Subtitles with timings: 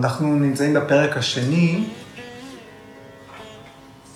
[0.00, 1.84] אנחנו נמצאים בפרק השני,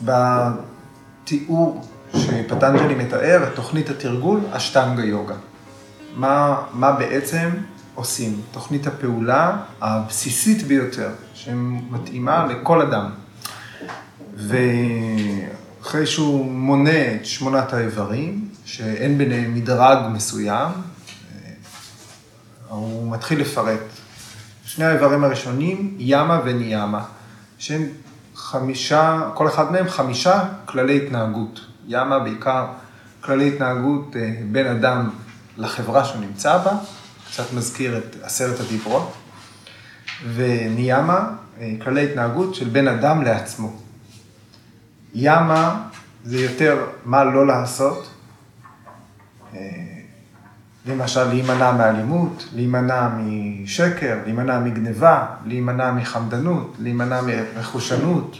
[0.02, 1.84] בתיאור
[2.16, 5.34] שפטנג'לי מתאר תוכנית התרגול, אשטנגה יוגה.
[6.16, 7.50] מה, מה בעצם
[7.94, 8.40] עושים?
[8.52, 13.10] תוכנית הפעולה הבסיסית ביותר, שמתאימה לכל אדם.
[14.36, 20.72] ואחרי שהוא מונה את שמונת האיברים, שאין ביניהם מדרג מסוים,
[22.68, 23.93] הוא מתחיל לפרט.
[24.74, 27.04] שני האיברים הראשונים, ימה וניאמה,
[27.58, 27.88] שהם
[28.34, 31.60] חמישה, כל אחד מהם חמישה כללי התנהגות.
[31.88, 32.66] ימה בעיקר
[33.20, 35.10] כללי התנהגות אה, בין אדם
[35.56, 36.72] לחברה שהוא נמצא בה,
[37.30, 39.12] קצת מזכיר את עשרת הדיברות,
[40.34, 41.28] וניאמה,
[41.60, 43.76] אה, כללי התנהגות של בין אדם לעצמו.
[45.14, 45.82] ימה
[46.24, 48.08] זה יותר מה לא לעשות,
[49.54, 49.93] אה,
[50.86, 58.38] למשל להימנע מאלימות, להימנע משקר, להימנע מגניבה, להימנע מחמדנות, להימנע מרכושנות.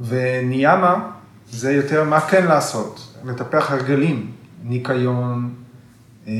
[0.00, 1.10] וניאמה
[1.50, 4.32] זה יותר מה כן לעשות, לטפח הרגלים,
[4.64, 5.54] ניקיון,
[6.26, 6.32] אה,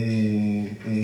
[0.86, 1.02] אה,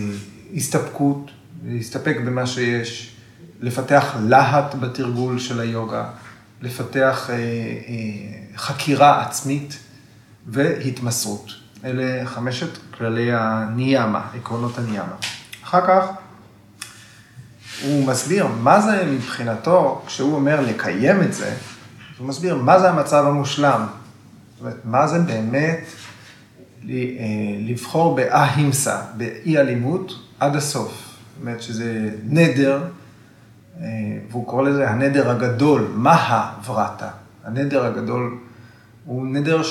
[0.54, 1.30] הסתפקות,
[1.66, 3.16] להסתפק במה שיש,
[3.60, 6.10] לפתח להט בתרגול של היוגה,
[6.62, 7.36] לפתח אה,
[8.56, 9.78] חקירה עצמית
[10.46, 11.65] והתמסרות.
[11.84, 15.14] אלה חמשת כללי הניאמה, עקרונות הניאמה.
[15.64, 16.06] אחר כך
[17.82, 21.54] הוא מסביר מה זה מבחינתו, כשהוא אומר לקיים את זה,
[22.18, 23.86] הוא מסביר מה זה המצב המושלם.
[24.54, 25.80] זאת אומרת, מה זה באמת
[26.90, 26.94] אה,
[27.58, 30.92] לבחור באהימסה, באי אלימות, עד הסוף.
[30.92, 32.84] זאת אומרת שזה נדר,
[33.80, 33.86] אה,
[34.30, 37.08] והוא קורא לזה הנדר הגדול, מה ורתה.
[37.44, 38.38] הנדר הגדול
[39.04, 39.62] הוא נדר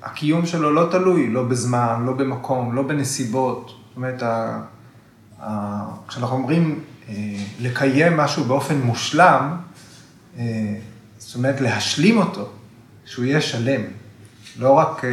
[0.00, 3.74] שהקיום שלו לא תלוי, לא בזמן, לא במקום, לא בנסיבות.
[3.88, 4.22] זאת אומרת,
[6.08, 7.14] כשאנחנו אומרים אה,
[7.60, 9.56] לקיים משהו באופן מושלם,
[11.18, 12.48] זאת אומרת להשלים אותו,
[13.04, 13.80] שהוא יהיה שלם.
[14.58, 15.10] לא רק אה,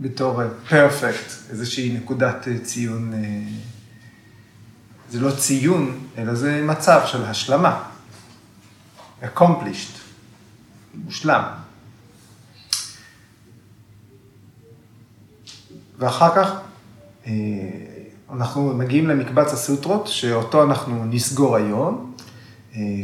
[0.00, 3.12] בתור פרפקט, אה, איזושהי נקודת אה, ציון,
[5.10, 7.82] זה לא ציון, אלא זה מצב של השלמה,
[9.22, 9.98] accomplished,
[10.94, 11.63] מושלם.
[15.98, 16.60] ואחר כך
[18.32, 22.14] אנחנו מגיעים למקבץ הסוטרות, שאותו אנחנו נסגור היום,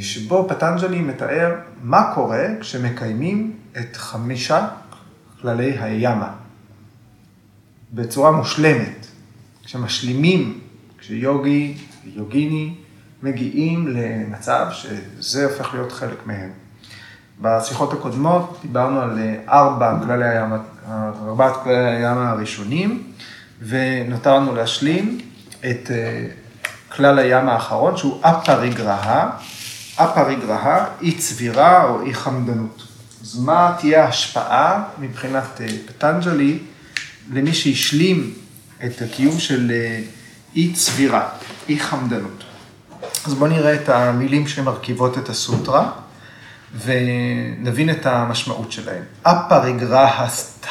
[0.01, 4.69] שבו פטנג'לי מתאר מה קורה כשמקיימים את חמישה
[5.41, 6.33] כללי הימה,
[7.93, 9.07] בצורה מושלמת.
[9.65, 10.61] כשמשלימים,
[10.99, 12.75] כשיוגי, יוגיני,
[13.23, 16.51] מגיעים למצב שזה הופך להיות חלק מהם.
[17.41, 19.19] בשיחות הקודמות דיברנו על
[19.49, 20.53] ארבע כללי הים,
[21.29, 23.03] ארבעת כללי הים הראשונים,
[23.63, 25.21] ונותרנו להשלים
[25.59, 26.27] את אה,
[26.97, 29.31] כלל הים האחרון, שהוא אפריגרהה,
[29.97, 32.83] אפריגרהה, אי צבירה או אי חמדנות.
[33.23, 36.59] אז מה תהיה ההשפעה מבחינת אה, פטנג'לי
[37.33, 38.35] למי שהשלים
[38.85, 40.01] את הקיום של אה,
[40.57, 41.29] אי צבירה,
[41.69, 42.45] אי חמדנות.
[43.27, 45.91] אז בואו נראה את המילים שמרכיבות את הסוטרה
[46.85, 49.03] ונבין את המשמעות שלהם.
[49.23, 50.07] אפריגרה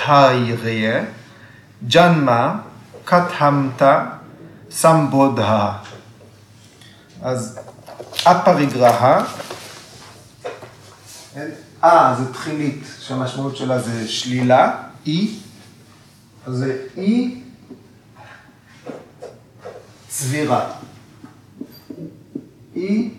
[0.07, 1.05] הסטייריה,
[1.87, 2.59] ג'נמה,
[3.05, 4.05] קטהמתה,
[4.71, 5.73] סמבודה.
[7.21, 7.59] אז
[8.23, 9.25] אפריגרה
[11.83, 15.35] אה, זה תחילית, שהמשמעות שלה זה שלילה, אי,
[16.45, 17.41] אז זה אי
[20.07, 20.71] צבירה.
[22.75, 23.09] אי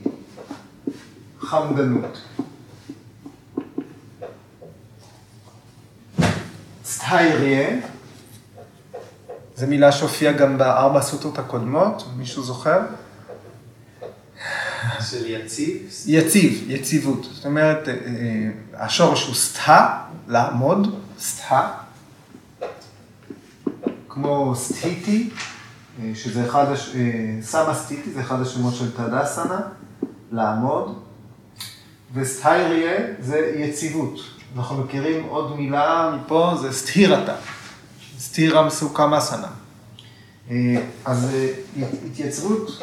[1.40, 2.18] חמדנות.
[6.90, 7.68] סטייריה,
[9.56, 12.80] זו מילה שהופיעה גם בארבע סוטות הקודמות, מישהו זוכר?
[15.00, 15.88] של יציב?
[16.06, 17.28] יציב, יציבות.
[17.32, 19.98] זאת אומרת, אה, אה, השורש הוא סטה,
[20.28, 21.70] לעמוד, סטה,
[24.08, 25.30] כמו סטיטי,
[26.02, 26.96] אה, שזה אחד, הש...
[27.42, 29.60] סמה סטיטי, זה אחד השמות של תדסנה,
[30.32, 31.02] לעמוד,
[32.14, 34.39] וסטייריה זה יציבות.
[34.56, 37.34] אנחנו מכירים עוד מילה מפה, זה סטירתה,
[38.18, 39.48] סטירה מסוכה מסנה.
[41.04, 41.36] אז
[42.06, 42.82] התייצבות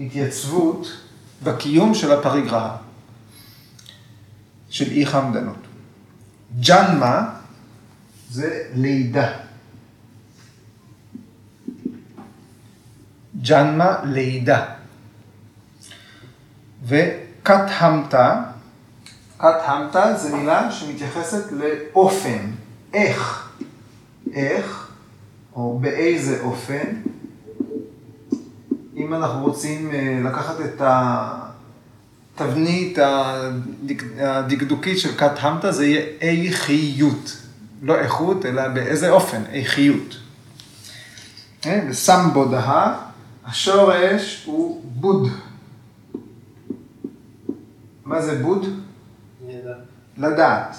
[0.00, 0.86] התייצבות
[1.42, 2.76] בקיום של הפריגרהה,
[4.70, 5.56] של אי חמדנות.
[6.60, 7.30] ג'נמה
[8.30, 9.32] זה לידה.
[13.42, 14.74] ג'נמה לידה.
[19.44, 22.50] וקטהמתה, קטהמתה זה מילה שמתייחסת לאופן,
[22.94, 23.48] איך,
[24.32, 24.90] איך,
[25.56, 26.86] או באיזה אופן,
[28.96, 30.82] אם אנחנו רוצים אה, לקחת את
[32.34, 32.98] התבנית
[34.18, 37.36] הדקדוקית של כת המתא, זה יהיה איכיות.
[37.82, 40.16] לא איכות, אלא באיזה אופן, איכיות.
[41.62, 41.86] כן?
[41.90, 42.94] וסמבודה,
[43.46, 45.28] השורש הוא בוד.
[48.04, 48.83] מה זה בוד?
[50.16, 50.76] לדעת.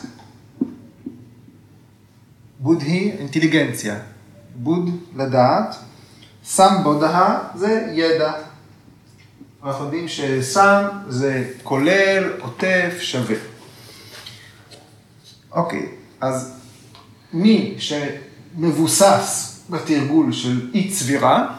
[2.60, 4.00] בוד היא אינטליגנציה.
[4.56, 5.76] בוד לדעת.
[6.44, 8.34] סמבודה זה ידע.
[9.64, 13.36] אנחנו יודעים שסם זה כולל, עוטף, שווה.
[15.52, 15.90] אוקיי,
[16.22, 16.60] אז
[17.34, 21.56] מי שמבוסס בתרגול של אי צבירה,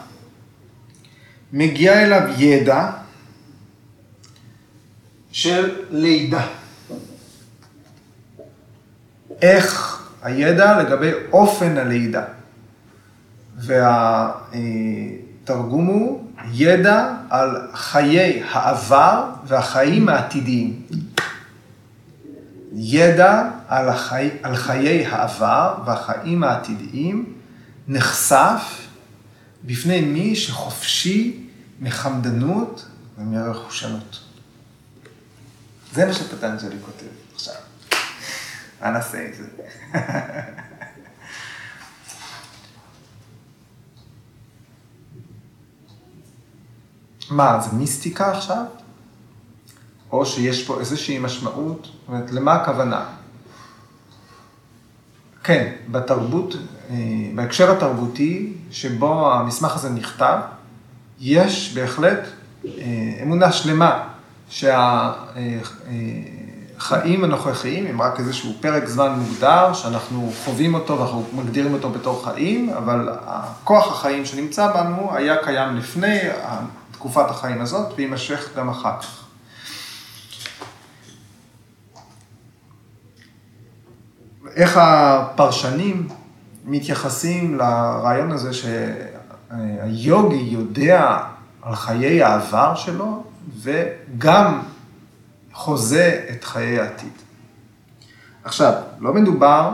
[1.53, 2.91] מגיע אליו ידע
[5.31, 6.47] של לידה.
[9.41, 12.23] איך הידע לגבי אופן הלידה.
[13.57, 14.55] והתרגום
[15.85, 20.81] הוא ידע על חיי העבר והחיים העתידיים.
[22.73, 24.29] ידע על, החי...
[24.43, 27.33] על חיי העבר והחיים העתידיים
[27.87, 28.87] נחשף
[29.65, 31.47] בפני מי שחופשי
[31.79, 32.85] מחמדנות
[33.17, 34.19] ומרכושנות.
[35.93, 37.26] זה מה שפטנג'לי כותב.
[38.81, 39.43] מה נעשה עם זה?
[47.31, 48.63] מה, זה מיסטיקה עכשיו?
[50.11, 51.83] או שיש פה איזושהי משמעות?
[51.83, 53.05] זאת אומרת, למה הכוונה?
[55.43, 56.55] כן, בתרבות,
[56.89, 56.95] אה,
[57.35, 60.37] בהקשר התרבותי שבו המסמך הזה נכתב,
[61.19, 62.19] יש בהחלט
[62.65, 64.07] אה, אמונה שלמה
[66.77, 72.25] שהחיים הנוכחיים הם רק איזשהו פרק זמן מוגדר, שאנחנו חווים אותו ואנחנו מגדירים אותו בתור
[72.25, 73.09] חיים, אבל
[73.63, 76.19] כוח החיים שנמצא בנו היה קיים לפני
[76.91, 79.23] תקופת החיים הזאת ויימשך גם אחר כך.
[84.55, 86.07] איך הפרשנים
[86.65, 91.17] מתייחסים לרעיון הזה שהיוגי יודע
[91.61, 93.23] על חיי העבר שלו
[93.61, 94.59] וגם
[95.57, 97.13] חוזה את חיי העתיד.
[98.43, 99.73] עכשיו, לא מדובר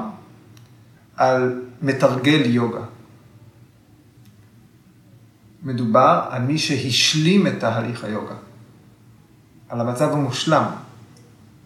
[1.15, 2.83] על מתרגל יוגה.
[5.63, 8.35] מדובר על מי שהשלים את תהליך היוגה,
[9.69, 10.65] על המצב המושלם.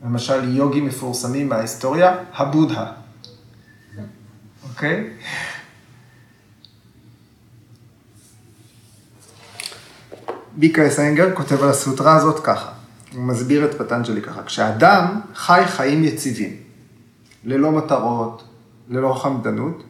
[0.05, 2.91] למשל, יוגים מפורסמים מההיסטוריה, הבודה.
[4.69, 5.09] אוקיי?
[10.55, 12.76] ביקה אסנגר כותב על הסוטרה הזאת ככה,
[13.13, 16.55] הוא מסביר את פטנג'לי ככה, כשאדם חי חיים יציבים,
[17.43, 18.43] ללא מטרות,
[18.89, 19.83] ללא חמדנות,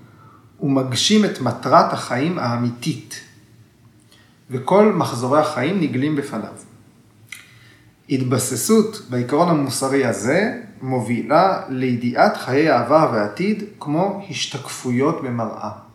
[0.57, 3.21] הוא מגשים את מטרת החיים האמיתית,
[4.51, 6.53] וכל מחזורי החיים נגלים בפניו.
[8.09, 15.87] התבססות בעיקרון המוסרי הזה מובילה לידיעת חיי העבר והעתיד כמו השתקפויות במראה.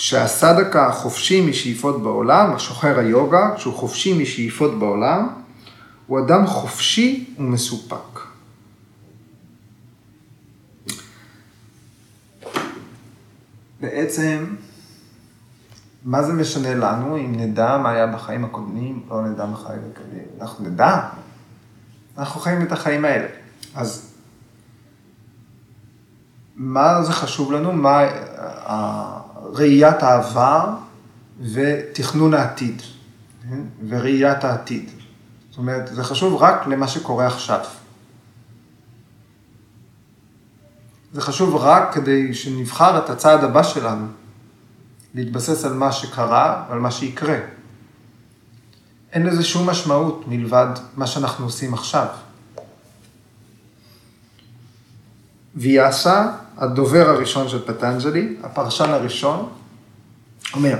[0.00, 5.28] כשהסדקה חופשי משאיפות בעולם, השוחר היוגה, כשהוא חופשי משאיפות בעולם,
[6.06, 8.20] הוא אדם חופשי ומסופק.
[13.80, 14.54] בעצם,
[16.04, 20.24] מה זה משנה לנו אם נדע מה היה בחיים הקודמים או נדע מה בחיים הקודמים?
[20.40, 21.08] אנחנו נדע,
[22.18, 23.28] אנחנו חיים את החיים האלה.
[23.74, 24.14] אז
[26.56, 27.72] מה זה חשוב לנו?
[27.72, 28.00] מה
[29.52, 30.68] ראיית העבר
[31.52, 32.82] ותכנון העתיד,
[33.42, 33.60] כן?
[33.88, 34.90] וראיית העתיד.
[35.50, 37.60] זאת אומרת, זה חשוב רק למה שקורה עכשיו.
[41.12, 44.06] זה חשוב רק כדי שנבחר את הצעד הבא שלנו,
[45.14, 47.38] להתבסס על מה שקרה ועל מה שיקרה.
[49.12, 50.66] אין לזה שום משמעות מלבד
[50.96, 52.06] מה שאנחנו עושים עכשיו.
[55.54, 59.48] ויאסה, הדובר הראשון של פטנג'לי, הפרשן הראשון,
[60.54, 60.78] אומר,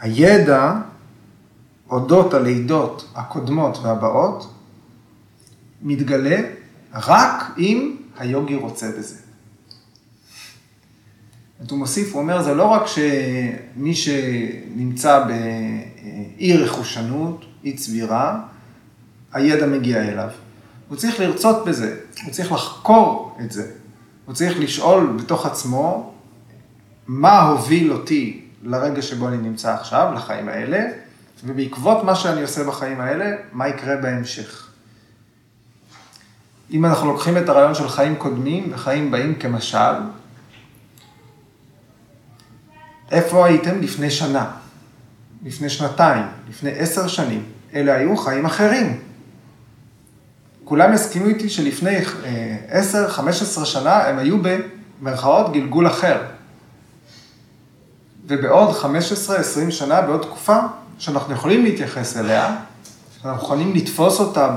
[0.00, 0.74] הידע
[1.90, 4.52] אודות הלידות הקודמות והבאות
[5.82, 6.40] מתגלה
[6.94, 9.16] רק אם היוגי רוצה בזה.
[11.70, 18.40] הוא מוסיף, הוא אומר, זה לא רק שמי שנמצא באי רכושנות, אי צבירה,
[19.32, 20.28] הידע מגיע אליו.
[20.88, 23.70] הוא צריך לרצות בזה, הוא צריך לחקור את זה,
[24.26, 26.14] הוא צריך לשאול בתוך עצמו,
[27.06, 30.84] מה הוביל אותי לרגע שבו אני נמצא עכשיו, לחיים האלה,
[31.44, 34.68] ובעקבות מה שאני עושה בחיים האלה, מה יקרה בהמשך.
[36.70, 39.94] אם אנחנו לוקחים את הרעיון של חיים קודמים וחיים באים כמשל,
[43.10, 44.50] איפה הייתם לפני שנה,
[45.44, 47.44] לפני שנתיים, לפני עשר שנים?
[47.74, 49.05] אלה היו חיים אחרים.
[50.66, 54.36] כולם יסכימו איתי שלפני אה, עשר, חמש עשרה שנה הם היו
[55.00, 56.22] במרכאות גלגול אחר.
[58.26, 60.58] ובעוד 15-20 שנה, בעוד תקופה,
[60.98, 62.56] שאנחנו יכולים להתייחס אליה,
[63.22, 64.56] שאנחנו יכולים לתפוס אותה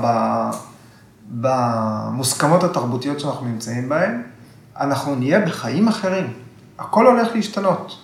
[1.30, 4.22] במוסכמות התרבותיות שאנחנו נמצאים בהן,
[4.80, 6.32] אנחנו נהיה בחיים אחרים.
[6.78, 7.96] הכל הולך להשתנות.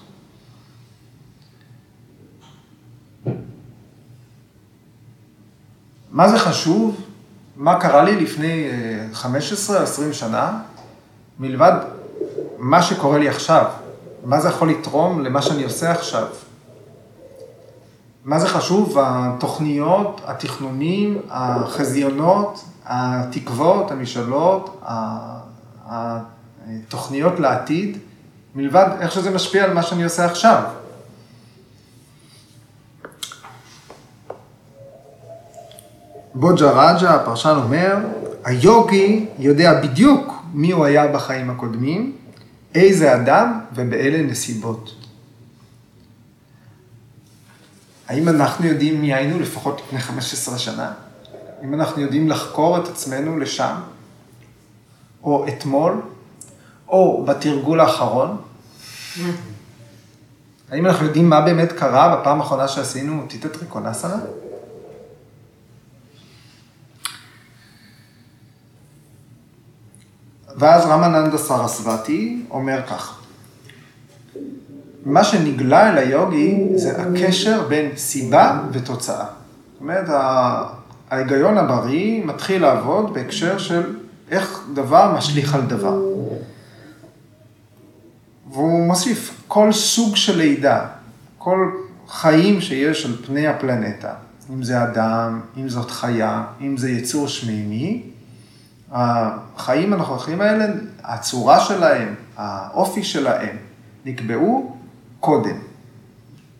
[6.10, 7.05] מה זה חשוב?
[7.56, 8.68] מה קרה לי לפני
[9.12, 10.58] 15 או 20 שנה,
[11.38, 11.72] מלבד
[12.58, 13.64] מה שקורה לי עכשיו?
[14.24, 16.26] מה זה יכול לתרום למה שאני עושה עכשיו?
[18.24, 18.98] מה זה חשוב?
[19.00, 24.82] התוכניות, התכנונים, החזיונות, התקוות, המשאלות,
[25.86, 27.98] התוכניות לעתיד,
[28.54, 30.62] מלבד איך שזה משפיע על מה שאני עושה עכשיו.
[36.38, 37.96] בוג'ה רג'ה, הפרשן אומר,
[38.44, 42.16] היוגי יודע בדיוק מי הוא היה בחיים הקודמים,
[42.74, 44.94] איזה אדם ובאילו נסיבות.
[48.08, 50.92] האם אנחנו יודעים מי היינו לפחות לפני 15 שנה?
[51.62, 53.74] האם אנחנו יודעים לחקור את עצמנו לשם?
[55.22, 56.00] או אתמול?
[56.88, 58.36] או בתרגול האחרון?
[60.70, 64.16] האם אנחנו יודעים מה באמת קרה בפעם האחרונה שעשינו טיטה טריקונסנה?
[70.58, 73.18] ואז רמננדה סרסבתי אומר כך,
[75.04, 79.24] מה שנגלה אל היוגי זה הקשר בין סיבה ותוצאה.
[79.72, 80.04] זאת אומרת,
[81.10, 83.96] ההיגיון הבריא מתחיל לעבוד בהקשר של
[84.30, 86.00] איך דבר משליך על דבר.
[88.52, 90.86] והוא מוסיף, כל סוג של לידה,
[91.38, 91.70] כל
[92.08, 94.14] חיים שיש על פני הפלנטה,
[94.54, 98.02] אם זה אדם, אם זאת חיה, אם זה יצור שמימי,
[98.96, 100.66] החיים הנוכחים האלה,
[101.04, 103.56] הצורה שלהם, האופי שלהם,
[104.04, 104.76] נקבעו
[105.20, 105.56] קודם.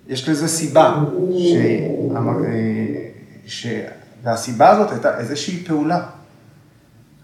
[0.08, 0.94] יש לזה סיבה,
[1.38, 1.54] ש...
[3.46, 3.66] ש...
[4.22, 6.02] והסיבה הזאת הייתה איזושהי פעולה.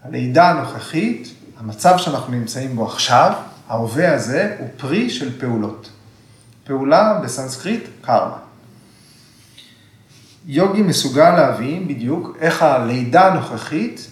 [0.03, 3.33] הלידה הנוכחית, המצב שאנחנו נמצאים בו עכשיו,
[3.67, 5.89] ההווה הזה, הוא פרי של פעולות.
[6.63, 8.37] פעולה בסנסקריט, קרמה.
[10.45, 14.07] יוגי מסוגל להבין בדיוק איך הלידה הנוכחית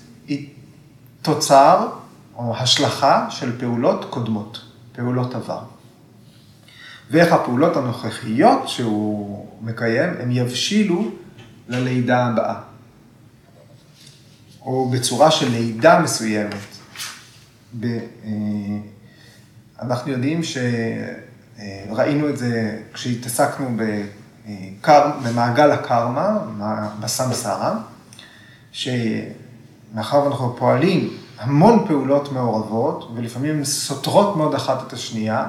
[1.21, 1.89] תוצר
[2.35, 4.61] או השלכה של פעולות קודמות,
[4.91, 5.61] פעולות עבר.
[7.11, 11.11] ואיך הפעולות הנוכחיות שהוא מקיים, הם יבשילו
[11.67, 12.55] ללידה הבאה.
[14.61, 16.53] או בצורה של לידה מסוימת.
[17.79, 18.29] ב, אה,
[19.81, 26.39] אנחנו יודעים שראינו את זה כשהתעסקנו בקר, במעגל הקרמה,
[26.99, 27.77] בסמסרה,
[29.93, 35.45] שמאחר ואנחנו פועלים המון פעולות מעורבות, ולפעמים סותרות מאוד אחת את השנייה,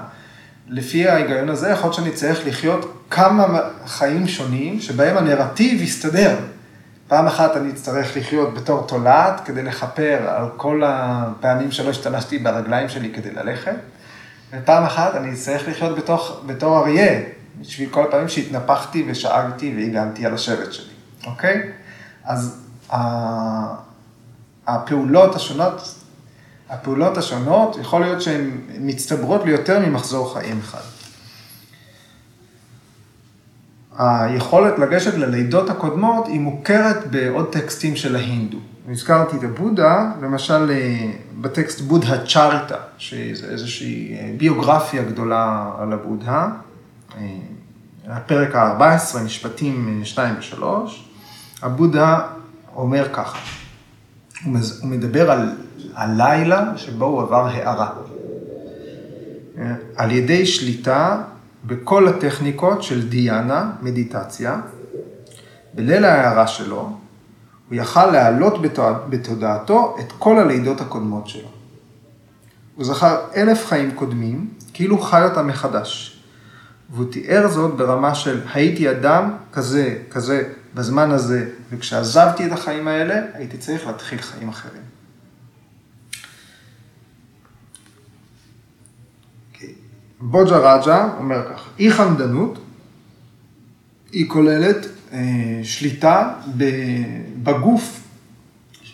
[0.69, 6.37] לפי ההיגיון הזה, יכול להיות שאני צריך לחיות כמה חיים שונים, שבהם הנרטיב יסתדר.
[7.09, 12.89] פעם אחת אני אצטרך לחיות בתור תולעת כדי לכפר על כל הפעמים שלא השתמשתי ברגליים
[12.89, 13.77] שלי כדי ללכת,
[14.53, 17.21] ופעם אחת אני אצטרך לחיות בתוך, בתור אריה,
[17.61, 20.93] בשביל כל הפעמים שהתנפחתי ושאגתי והגנתי על השבט שלי,
[21.27, 21.63] אוקיי?
[22.25, 22.67] אז
[24.67, 25.95] הפעולות השונות,
[26.71, 28.51] הפעולות השונות, יכול להיות שהן
[28.81, 30.81] מצטברות ליותר ממחזור חיים אחד.
[33.99, 38.59] היכולת לגשת ללידות הקודמות היא מוכרת בעוד טקסטים של ההינדו.
[38.89, 46.49] הזכרתי את הבודה, למשל אה, בטקסט בודה צ'אריטה, שזה איזושהי אה, ביוגרפיה גדולה על הבודה,
[47.17, 47.37] אה,
[48.09, 50.65] הפרק ה-14, משפטים 2 ו-3,
[51.63, 52.21] הבודה
[52.75, 53.39] אומר ככה,
[54.45, 55.51] הוא מדבר על
[55.95, 57.91] הלילה שבו הוא עבר הערה.
[59.97, 61.23] על ידי שליטה
[61.67, 64.61] בכל הטכניקות של דיאנה, מדיטציה,
[65.75, 66.97] בליל ההערה שלו,
[67.69, 68.63] הוא יכל להעלות
[69.09, 71.49] בתודעתו את כל הלידות הקודמות שלו.
[72.75, 76.23] הוא זכר אלף חיים קודמים, כאילו חי אותם מחדש.
[76.91, 80.43] והוא תיאר זאת ברמה של הייתי אדם כזה, כזה,
[80.75, 84.83] בזמן הזה, וכשעזבתי את החיים האלה, הייתי צריך להתחיל חיים אחרים.
[90.23, 92.59] בוג'ה רג'ה אומר כך, אי חמדנות
[94.13, 96.35] היא כוללת אה, שליטה
[97.43, 98.01] בגוף,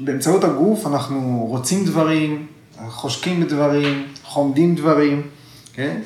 [0.00, 2.46] באמצעות הגוף אנחנו רוצים דברים,
[2.88, 5.22] חושקים בדברים, חומדים דברים,
[5.72, 6.00] כן?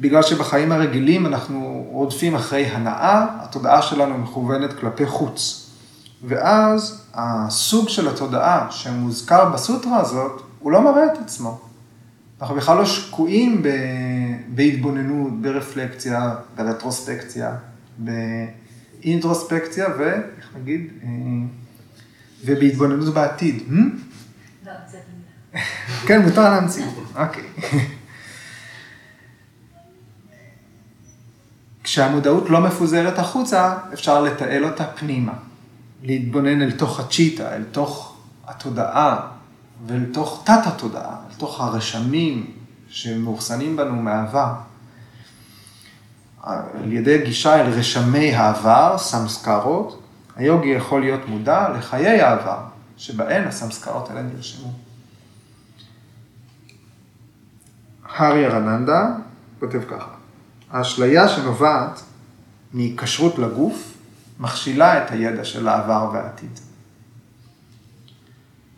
[0.00, 5.70] בגלל שבחיים הרגילים אנחנו רודפים אחרי הנאה, התודעה שלנו מכוונת כלפי חוץ.
[6.26, 11.60] ואז הסוג של התודעה שמוזכר בסוטרה הזאת, הוא לא מראה את עצמו.
[12.40, 13.68] אנחנו בכלל לא שקועים ב...
[14.48, 17.56] בהתבוננות, ברפלקציה, ברטרוספקציה,
[17.98, 20.02] באינטרוספקציה ו...
[20.38, 20.88] איך נגיד?
[21.02, 21.08] אה,
[22.44, 23.62] ובהתבוננות בעתיד.
[24.66, 24.98] לא, זה
[26.06, 26.84] כן, מותר להמציא.
[27.16, 27.44] אוקיי.
[31.84, 35.32] כשהמודעות לא מפוזרת החוצה, אפשר לתעל אותה פנימה.
[36.02, 39.20] להתבונן אל תוך הצ'יטה, אל תוך התודעה
[39.86, 42.50] ואל תוך תת-התודעה, אל תוך הרשמים
[42.88, 44.52] שמאוחסנים בנו מהעבר.
[46.42, 50.02] על ידי גישה אל רשמי העבר, סמסקרות,
[50.36, 52.58] היוגי יכול להיות מודע לחיי העבר,
[52.96, 54.72] שבהן הסמסקרות האלה נרשמו.
[58.16, 59.06] הארי ארננדה
[59.60, 60.10] כותב ככה,
[60.74, 62.02] האשליה שנובעת
[62.72, 63.94] מהיקשרות לגוף,
[64.40, 66.60] מכשילה את הידע של העבר והעתיד.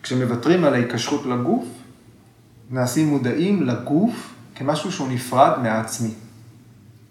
[0.03, 1.65] כשמוותרים על ההיקשרות לגוף,
[2.71, 6.11] נעשים מודעים לגוף כמשהו שהוא נפרד מהעצמי.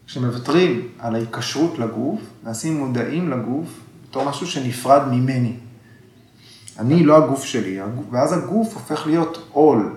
[0.08, 5.56] כשמוותרים על ההיקשרות לגוף, נעשים מודעים לגוף בתור משהו שנפרד ממני.
[6.80, 7.80] אני לא הגוף שלי,
[8.12, 9.94] ואז הגוף הופך להיות עול,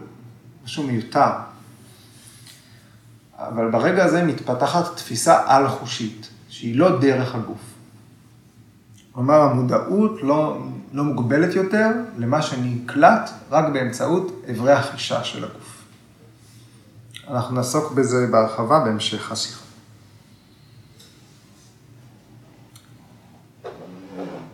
[0.64, 1.47] משהו מיותר.
[3.38, 7.60] אבל ברגע הזה מתפתחת תפיסה על-חושית, שהיא לא דרך הגוף.
[9.12, 15.84] כלומר, המודעות לא, לא מוגבלת יותר למה שנקלט רק באמצעות אברי החישה של הגוף.
[17.30, 19.64] אנחנו נעסוק בזה בהרחבה בהמשך השיחה.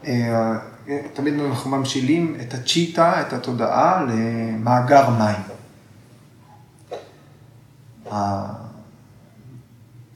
[0.06, 0.58] אה,
[1.12, 5.42] תמיד אנחנו ממשילים את הצ'יטה, את התודעה, למאגר מים.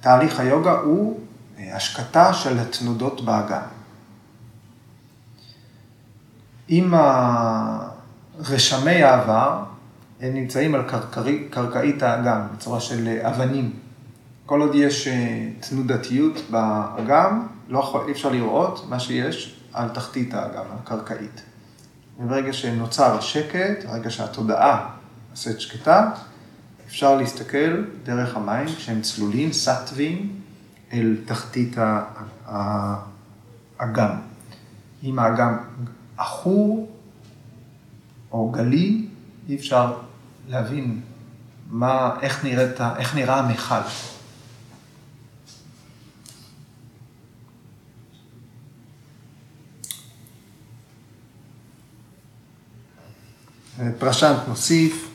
[0.00, 1.20] תהליך היוגה הוא
[1.58, 3.66] אה, השקטה של התנודות באגן.
[6.70, 6.94] אם
[8.38, 9.64] רשמי העבר,
[10.20, 13.72] הם נמצאים על קרקעי, קרקעית האגם, בצורה של אה, אבנים.
[14.46, 20.34] כל עוד יש אה, תנודתיות באגם, לא יכול, אי אפשר לראות מה שיש על תחתית
[20.34, 21.42] האגם, הקרקעית.
[22.20, 24.88] וברגע שנוצר השקט, ברגע שהתודעה
[25.30, 26.10] נעשית שקטה,
[26.88, 30.40] אפשר להסתכל דרך המים, כשהם צלולים, סטווים,
[30.92, 31.76] אל תחתית
[32.46, 34.10] האגם.
[35.04, 35.56] אם האגם
[36.16, 36.96] עכור
[38.32, 39.06] או גלי,
[39.48, 39.96] אי אפשר
[40.48, 41.00] להבין
[41.70, 43.88] מה, איך, נראית, איך נראה המכל.
[53.98, 55.07] פרשנט מוסיף,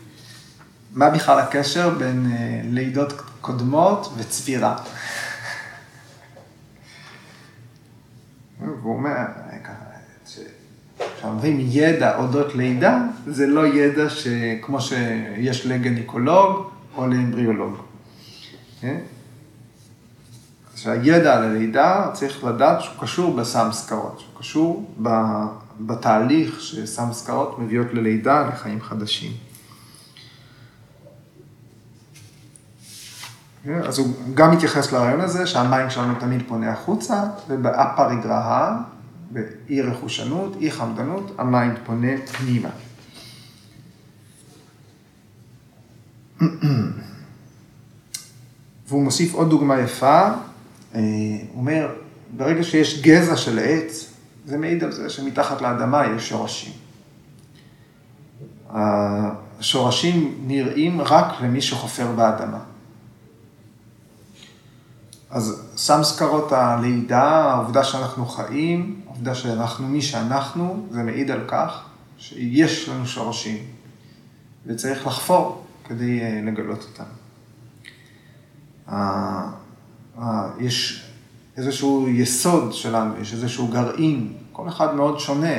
[0.94, 4.76] מה בכלל הקשר בין אה, לידות קודמות וצבירה?
[8.60, 9.26] והוא אומר,
[11.18, 17.76] כשאומרים ידע אודות לידה, זה לא ידע שכמו שיש לגניקולוג או לאמבריאולוג.
[18.82, 19.00] כן?
[20.76, 24.96] שהידע על הלידה צריך לדעת שהוא קשור בסמסקרות, שהוא קשור
[25.80, 29.32] בתהליך שסמסקרות מביאות ללידה, לחיים חדשים.
[33.72, 38.82] אז הוא גם מתייחס לרעיון הזה שהמים שלנו תמיד פונה החוצה, ובאפריגרהה,
[39.32, 42.70] באי רכושנות, אי חמדנות, המים פונה פנימה.
[48.88, 50.22] והוא מוסיף עוד דוגמה יפה,
[50.96, 51.00] אה,
[51.52, 51.90] הוא אומר,
[52.38, 54.14] ברגע שיש גזע של עץ,
[54.46, 56.74] זה מעיד על זה שמתחת לאדמה יש שורשים.
[58.70, 62.60] השורשים נראים רק למי שחופר באדמה.
[65.34, 71.82] אז סמסקרות הלידה, העובדה שאנחנו חיים, העובדה שאנחנו מי שאנחנו, זה מעיד על כך
[72.18, 73.58] שיש לנו שורשים,
[74.66, 77.04] וצריך לחפור כדי אה, לגלות אותם.
[80.60, 81.06] יש
[81.58, 85.58] איזשהו יסוד שלנו, יש איזשהו גרעין, כל אחד מאוד שונה.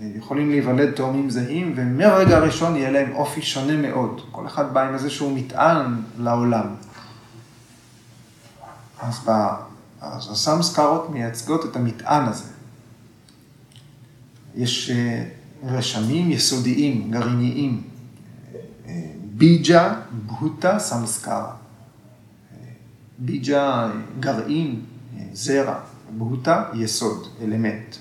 [0.00, 4.20] יכולים להיוולד תאומים זהים, ומהרגע הראשון יהיה להם אופי שונה מאוד.
[4.30, 6.66] כל אחד בא עם איזשהו מטען לעולם.
[9.00, 9.30] אז, ב,
[10.00, 12.50] אז הסמסקרות מייצגות את המטען הזה.
[14.54, 15.24] יש אה,
[15.64, 17.82] רשמים יסודיים, גרעיניים.
[18.86, 18.92] אה,
[19.24, 19.94] ביג'ה,
[20.26, 21.52] בהוטה, סמסקרה.
[23.18, 24.82] ביג'ה, גרעין,
[25.32, 25.78] זרע.
[26.18, 27.96] בהוטה, יסוד, אלמנט.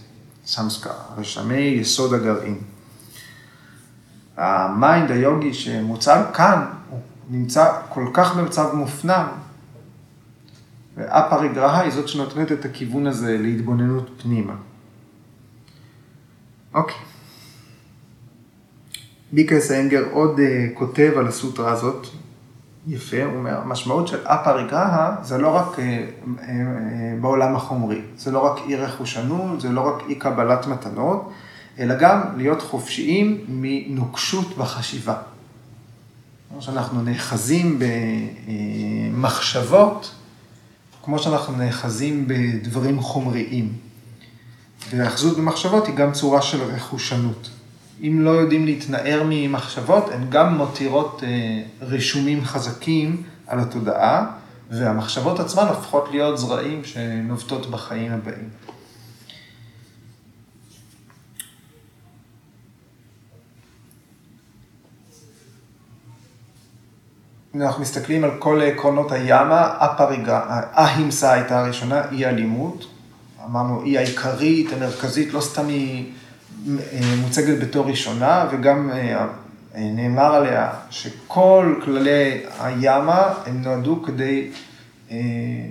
[0.45, 2.57] סמסקרה, רשמי יסוד הגרעין.
[4.37, 9.27] ה mind היוגי שמוצג כאן, הוא נמצא כל כך במצב מופנם,
[10.97, 14.53] ואפריגרהה היא זאת שנותנת את הכיוון הזה להתבוננות פנימה.
[16.73, 16.95] אוקיי.
[19.31, 20.41] ביקרס אנגר עוד uh,
[20.73, 22.07] כותב על הסוטרה הזאת,
[22.87, 26.41] יפה, הוא אומר, המשמעות של אפריגרהה זה לא רק uh, uh,
[27.21, 31.31] בעולם החומרי, זה לא רק אי רכושנות, זה לא רק אי קבלת מתנות,
[31.79, 35.15] אלא גם להיות חופשיים מנוקשות בחשיבה.
[36.49, 37.79] כמו שאנחנו נאחזים
[39.13, 40.15] במחשבות,
[41.03, 43.73] כמו שאנחנו נאחזים בדברים חומריים.
[44.89, 47.49] והאחזות במחשבות היא גם צורה של רכושנות.
[48.01, 54.25] אם לא יודעים להתנער ממחשבות, הן גם מותירות אה, רישומים חזקים על התודעה,
[54.71, 58.49] והמחשבות עצמן הופכות להיות זרעים שנובטות בחיים הבאים.
[67.55, 70.41] אנחנו מסתכלים על כל עקרונות הימה, הפריגה,
[70.73, 72.85] ההימסה הייתה הראשונה, אי אלימות.
[73.45, 76.11] אמרנו, היא העיקרית, המרכזית, לא סתם היא
[76.67, 79.25] אה, מוצגת בתור ראשונה, וגם אה,
[79.75, 84.49] נאמר עליה שכל כללי הימה הם נועדו כדי
[85.11, 85.17] אה,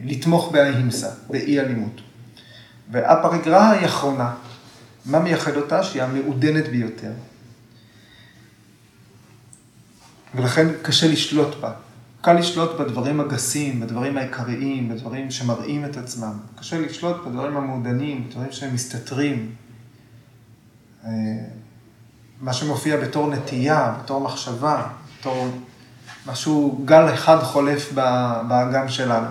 [0.04, 2.00] לתמוך בהימסה, באי אלימות.
[2.90, 4.34] והפריגרה היא אחרונה.
[5.06, 5.82] מה מייחד אותה?
[5.82, 7.12] שהיא המעודנת ביותר.
[10.34, 11.72] ולכן קשה לשלוט בה.
[12.20, 16.32] קל לשלוט בדברים הגסים, בדברים העיקריים, בדברים שמראים את עצמם.
[16.58, 19.54] קשה לשלוט בדברים המעודנים, בדברים שהם מסתתרים.
[21.04, 21.10] אה,
[22.40, 24.86] מה שמופיע בתור נטייה, בתור מחשבה,
[25.20, 25.48] בתור
[26.26, 27.92] משהו, גל אחד חולף
[28.48, 29.26] באגם שלנו.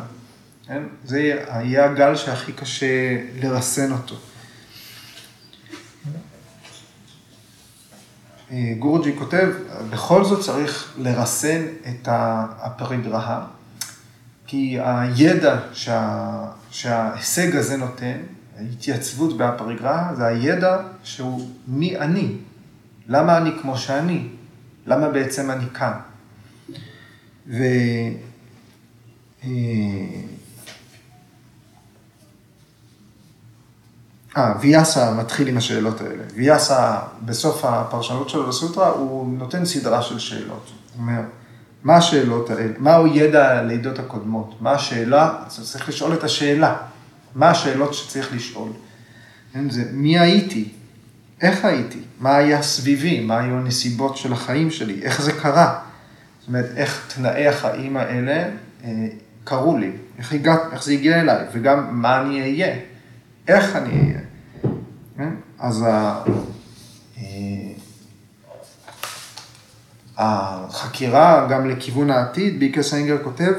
[0.68, 0.84] כן?
[1.06, 4.16] זה יהיה הגל שהכי קשה לרסן אותו.
[8.80, 9.50] גורג'י כותב,
[9.90, 13.46] בכל זאת צריך לרסן את הפריגרהה,
[14.48, 18.18] כי הידע שה, שההישג הזה נותן,
[18.58, 22.36] ההתייצבות בהפריגרהה, זה הידע שהוא מי אני,
[23.08, 24.28] למה אני כמו שאני,
[24.88, 25.94] למה בעצם אני כאן.
[27.48, 27.64] ו...
[34.38, 36.24] אה, ויאסה מתחיל עם השאלות האלה.
[36.36, 40.72] ויאסה, בסוף הפרשנות שלו לסוטרה, הוא נותן סדרה של שאלות.
[40.94, 41.22] הוא אומר,
[41.84, 42.74] מה השאלות האלה?
[42.78, 44.56] מהו ידע הלידות הקודמות?
[44.62, 45.34] מה השאלה?
[45.48, 46.76] צריך לשאול את השאלה.
[47.36, 48.70] מה השאלות שצריך לשאול?
[49.54, 50.72] כן, זה מי הייתי?
[51.42, 52.00] איך הייתי?
[52.20, 53.20] מה היה סביבי?
[53.20, 55.00] מה היו הנסיבות של החיים שלי?
[55.02, 55.80] איך זה קרה?
[56.40, 58.50] זאת אומרת, איך תנאי החיים האלה
[58.84, 59.08] אה,
[59.44, 59.92] קרו לי?
[60.18, 61.46] איך, הגע, איך זה הגיע אליי?
[61.54, 62.76] וגם מה אני אהיה?
[63.48, 64.20] איך אני אהיה?
[65.18, 65.34] כן?
[65.60, 66.24] אז ה...
[67.18, 67.72] אה,
[70.18, 73.54] החקירה גם לכיוון העתיד, ביקר סיינגר כותב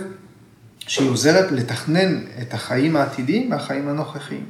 [0.78, 4.46] שהיא עוזרת לתכנן את החיים העתידיים והחיים הנוכחיים.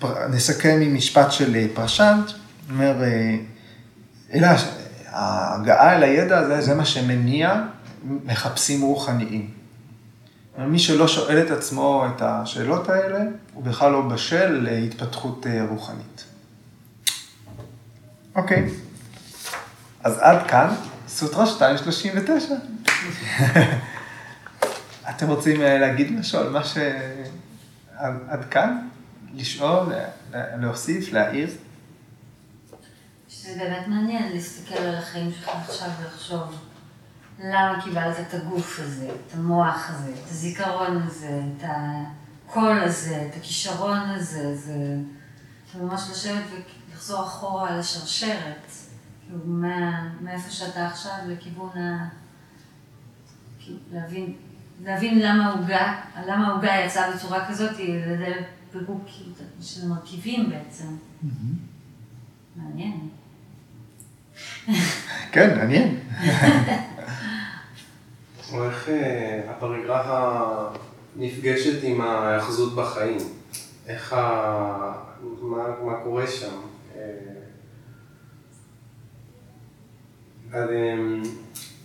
[0.00, 2.30] ונסכם עם משפט של פרשנט,
[2.70, 3.36] אומר, אה,
[4.34, 4.48] אלא
[5.06, 7.62] ההגעה אל הידע הזה, זה מה שמניע
[8.24, 9.61] מחפשים רוחניים.
[10.58, 13.18] מי שלא שואל את עצמו את השאלות האלה,
[13.54, 16.24] הוא בכלל לא בשל להתפתחות אה, רוחנית.
[18.34, 18.68] אוקיי,
[20.02, 20.74] אז עד כאן,
[21.08, 22.54] סוטרה 239.
[25.10, 26.76] אתם רוצים אה, להגיד משהו על מה ש...
[28.28, 28.88] עד כאן?
[29.34, 29.92] לשאול,
[30.32, 31.50] להוסיף, להעיר?
[33.28, 36.71] זה באמת מעניין להסתכל על החיים שלך עכשיו ולחשוב.
[37.38, 43.36] למה קיבלת את הגוף הזה, את המוח הזה, את הזיכרון הזה, את הקול הזה, את
[43.36, 44.96] הכישרון הזה, זה
[45.80, 46.44] ממש לשבת
[46.90, 48.72] ולחזור אחורה על השרשרת,
[49.26, 52.08] כאילו מה, מאיפה שאתה עכשיו לכיוון ה...
[53.60, 54.34] כאילו, להבין,
[54.84, 57.70] להבין למה העוגה, למה העוגה יצאה בצורה כזאת,
[58.06, 60.96] לדעת פירוק כאילו, של מרכיבים בעצם.
[62.56, 63.08] מעניין.
[65.32, 65.98] כן, מעניין.
[68.52, 70.40] או איך אה, הפריגרפה
[71.16, 73.18] נפגשת עם ההאחזות בחיים?
[73.86, 74.92] איך ה...
[75.40, 76.56] מה, מה קורה שם?
[76.96, 77.02] אה,
[80.54, 81.22] אמ,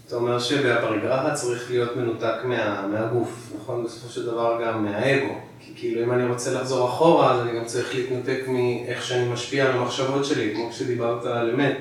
[0.08, 3.84] אתה אומר שבפריגרפה צריך להיות מנותק מה, מהגוף, נכון?
[3.84, 5.34] בסופו של דבר גם מהאגו.
[5.60, 9.66] כי כאילו אם אני רוצה לחזור אחורה, אז אני גם צריך להתנתק מאיך שאני משפיע
[9.66, 11.78] על המחשבות שלי, כמו כשדיברת על אמת.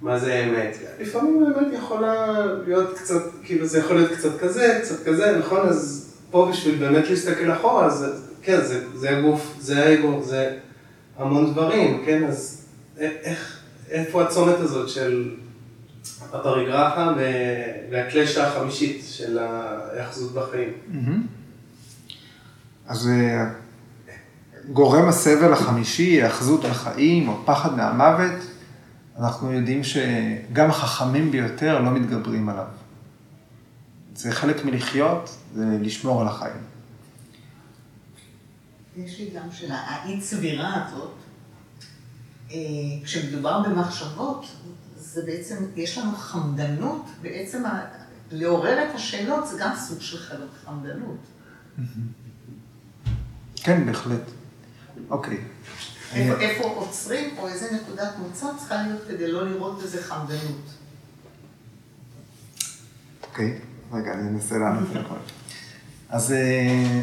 [0.00, 0.76] מה זה אמת.
[1.00, 5.68] לפעמים האמת יכולה להיות קצת, כאילו זה יכול להיות קצת כזה, קצת כזה, נכון?
[5.68, 8.06] אז פה בשביל באמת להסתכל אחורה, אז
[8.42, 10.56] כן, זה, זה הגוף, זה האגו, זה
[11.18, 12.24] המון דברים, כן?
[12.24, 12.64] אז
[12.98, 15.34] איך, איפה הצומת הזאת של
[16.32, 17.06] הפריגרפה
[17.90, 20.72] והקלשת החמישית של ההאחזות בחיים.
[22.86, 23.50] אז אה,
[24.72, 28.42] גורם הסבל החמישי, האחזות בחיים או פחד מהמוות,
[29.18, 32.66] אנחנו יודעים שגם החכמים ביותר לא מתגברים עליו.
[34.14, 36.62] זה חלק מלחיות, זה לשמור על החיים.
[38.96, 41.14] יש לי גם שאלה, האי צבירה הזאת,
[42.50, 42.56] אה,
[43.04, 44.46] כשמדובר במחשבות,
[44.96, 47.62] זה בעצם, יש לנו חמדנות, בעצם
[48.30, 50.18] לעורר את השאלות זה גם סוג של
[50.64, 51.18] חמדנות.
[53.56, 54.22] כן, בהחלט.
[55.10, 55.38] אוקיי.
[56.14, 60.70] איפה, עוצרים, או איזה נקודת מוצא צריכה להיות כדי לא לראות בזה חמדנות.
[63.22, 63.58] אוקיי,
[63.92, 65.14] רגע, אני אנסה לענות על הכל.
[66.08, 67.02] אז אה,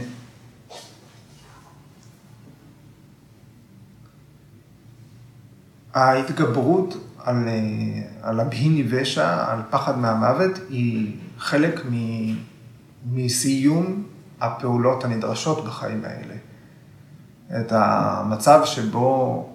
[5.93, 11.95] ההתגברות על, אה, על הבהיני ושע, על פחד מהמוות, היא חלק מ,
[13.11, 14.03] מסיום
[14.41, 16.35] הפעולות הנדרשות בחיים האלה.
[17.51, 19.49] את המצב שבו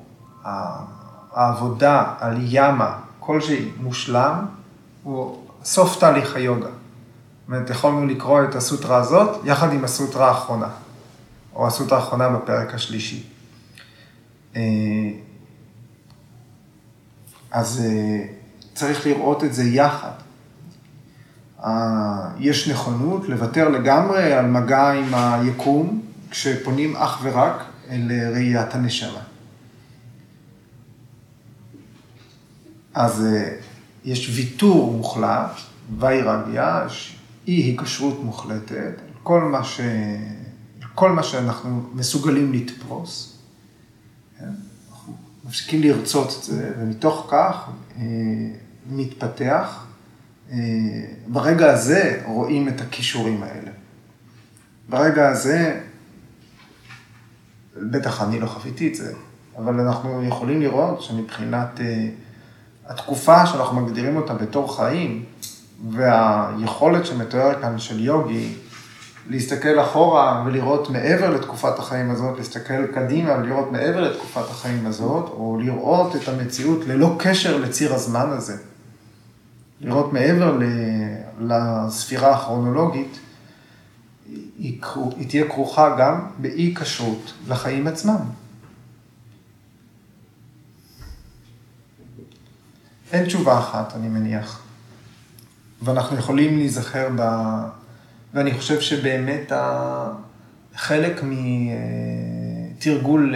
[1.32, 4.46] העבודה על ימה כלשהי מושלם,
[5.02, 6.66] הוא סוף תהליך היוגה.
[6.66, 10.68] זאת אומרת, יכולנו לקרוא את הסוטרה הזאת יחד עם הסוטרה האחרונה,
[11.54, 13.26] או הסוטרה האחרונה בפרק השלישי.
[14.56, 14.62] אה,
[17.50, 18.26] אז אה,
[18.74, 20.10] צריך לראות את זה יחד.
[22.38, 29.22] יש נכונות לוותר לגמרי על מגע עם היקום, כשפונים אך ורק אל ראיית הנשמה.
[32.94, 33.56] אז אה,
[34.04, 35.50] יש ויתור מוחלט,
[35.98, 37.16] ויירגיה, יש
[37.48, 39.80] אי היקשרות מוחלטת, כל מה, ש...
[40.94, 43.38] כל מה שאנחנו מסוגלים לתפוס.
[44.38, 44.44] כן?
[44.90, 48.02] אנחנו מפסיקים לרצות את זה, ומתוך כך אה,
[48.90, 49.86] מתפתח.
[50.52, 50.56] אה,
[51.26, 53.70] ברגע הזה רואים את הכישורים האלה.
[54.88, 55.80] ברגע הזה
[57.76, 59.12] בטח אני לא חוויתי את זה,
[59.58, 62.08] אבל אנחנו יכולים לראות שמבחינת אה,
[62.86, 65.24] התקופה שאנחנו מגדירים אותה בתור חיים,
[65.90, 68.54] והיכולת שמתואר כאן של יוגי,
[69.30, 75.58] להסתכל אחורה ולראות מעבר לתקופת החיים הזאת, להסתכל קדימה ולראות מעבר לתקופת החיים הזאת, או
[75.60, 78.56] לראות את המציאות ללא קשר לציר הזמן הזה.
[79.80, 80.58] לראות מעבר
[81.40, 83.18] לספירה הכרונולוגית,
[84.58, 84.80] היא,
[85.16, 88.20] היא תהיה כרוכה גם באי כשרות לחיים עצמם.
[93.12, 94.62] אין תשובה אחת, אני מניח.
[95.82, 97.22] ואנחנו יכולים להיזכר ב...
[98.34, 99.52] ואני חושב שבאמת
[100.76, 101.20] חלק
[102.76, 103.34] מתרגול,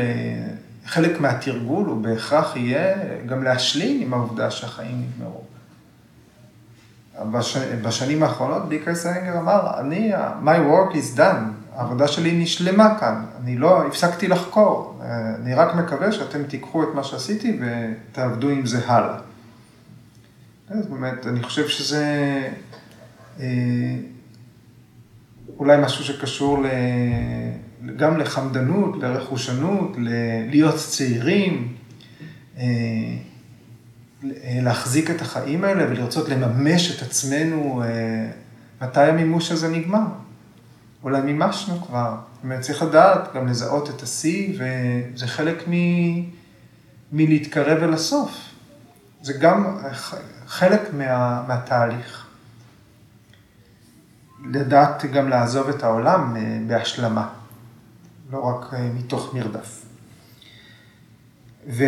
[0.87, 2.94] חלק מהתרגול הוא בהכרח יהיה
[3.26, 5.44] גם להשלים עם העובדה שהחיים נגמרו.
[7.22, 7.57] בש...
[7.57, 10.12] בשנים האחרונות ביקר סיינגר אמר, אני,
[10.44, 15.00] my work is done, העבודה שלי נשלמה כאן, אני לא הפסקתי לחקור,
[15.42, 19.18] אני רק מקווה שאתם תיקחו את מה שעשיתי ותעבדו עם זה הלאה.
[20.68, 22.05] אז באמת, אני חושב שזה
[23.40, 23.46] אה,
[25.59, 26.66] אולי משהו שקשור ל...
[27.96, 30.09] גם לחמדנות, לרכושנות, ל...
[30.50, 31.74] להיות צעירים.
[32.59, 32.64] אה,
[34.62, 38.30] להחזיק את החיים האלה ולרצות לממש את עצמנו, אה,
[38.82, 40.06] מתי המימוש הזה נגמר?
[41.02, 42.16] אולי מימשנו כבר.
[42.34, 45.72] זאת אומרת, צריך לדעת גם לזהות את השיא, וזה חלק מ...
[47.12, 48.30] מלהתקרב אל הסוף.
[49.22, 49.78] זה גם
[50.46, 51.44] חלק מה...
[51.48, 52.26] מהתהליך.
[54.50, 57.28] לדעת גם לעזוב את העולם אה, בהשלמה,
[58.32, 59.82] לא רק אה, מתוך מרדף.
[61.68, 61.84] ו...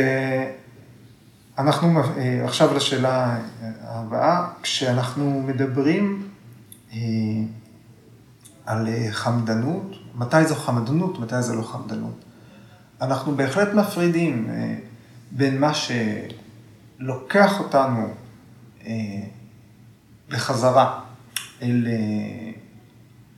[1.59, 3.39] אנחנו אה, עכשיו לשאלה
[3.83, 6.29] הבאה, כשאנחנו מדברים
[6.93, 6.99] אה,
[8.67, 12.25] על אה, חמדנות, מתי זו חמדנות, מתי זו לא חמדנות.
[13.01, 14.51] אנחנו בהחלט מפרידים
[15.31, 18.09] בין מה שלוקח אותנו
[20.29, 21.01] בחזרה
[21.63, 21.89] אל,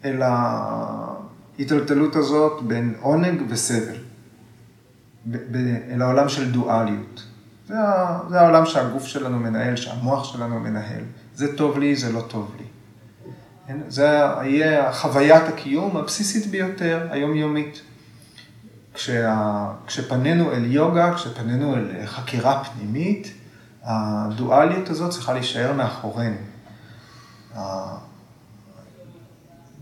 [0.04, 3.96] אל ההיטלטלות הזאת בין עונג וסבל,
[5.90, 7.27] אל העולם של דואליות.
[7.68, 7.74] זה,
[8.28, 11.04] זה העולם שהגוף שלנו מנהל, שהמוח שלנו מנהל.
[11.34, 12.64] זה טוב לי, זה לא טוב לי.
[13.88, 14.06] זה
[14.42, 17.82] יהיה חוויית הקיום הבסיסית ביותר, היומיומית.
[18.94, 23.32] כשה, כשפנינו אל יוגה, כשפנינו אל חקירה פנימית,
[23.82, 26.36] הדואליות הזאת צריכה להישאר מאחורינו.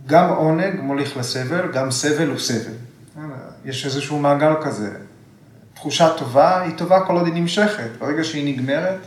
[0.06, 2.72] גם עונג מוליך לסבל, גם סבל הוא סבל.
[3.64, 5.05] יש איזשהו מעגל כזה.
[5.76, 7.90] תחושה טובה היא טובה כל עוד היא נמשכת.
[7.98, 9.00] ברגע שהיא נגמרת,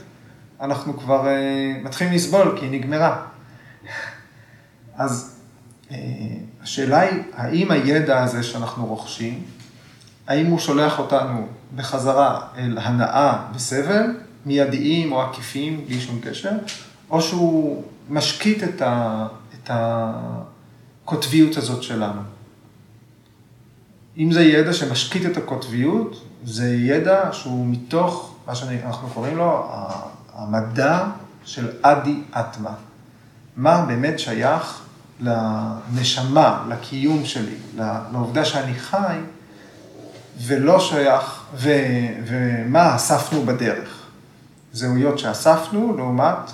[0.62, 3.26] אנחנו כבר אה, מתחילים לסבול, כי היא נגמרה.
[4.96, 5.40] אז
[5.92, 5.98] אה,
[6.62, 9.44] השאלה היא, האם הידע הזה שאנחנו רוכשים,
[10.28, 14.04] האם הוא שולח אותנו בחזרה אל הנאה וסבל,
[14.46, 16.52] מיידיים או עקיפים, בלי שום קשר,
[17.10, 22.22] או שהוא משקיט את, ה, את הקוטביות הזאת שלנו.
[24.18, 29.72] אם זה ידע שמשקיט את הקוטביות, זה ידע שהוא מתוך מה שאנחנו קוראים לו
[30.34, 31.06] המדע
[31.46, 32.74] של אדי אטמה.
[33.56, 34.82] מה באמת שייך
[35.20, 37.56] לנשמה, לקיום שלי,
[38.12, 39.18] לעובדה שאני חי,
[40.46, 41.70] ולא שייך, ו,
[42.26, 44.06] ומה אספנו בדרך.
[44.74, 46.52] זהויות שאספנו לעומת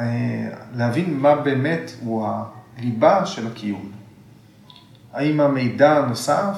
[0.00, 2.28] אה, להבין מה באמת הוא
[2.76, 3.90] הליבה של הקיום.
[5.12, 6.54] האם המידע הנוסף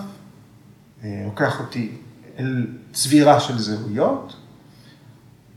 [1.05, 1.93] אה, לוקח אותי
[2.39, 4.37] אל צבירה של זהויות,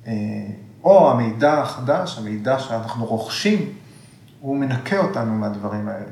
[0.08, 0.14] אה,
[0.84, 3.74] או המידע החדש, המידע שאנחנו רוכשים,
[4.40, 6.12] הוא מנקה אותנו מהדברים האלה.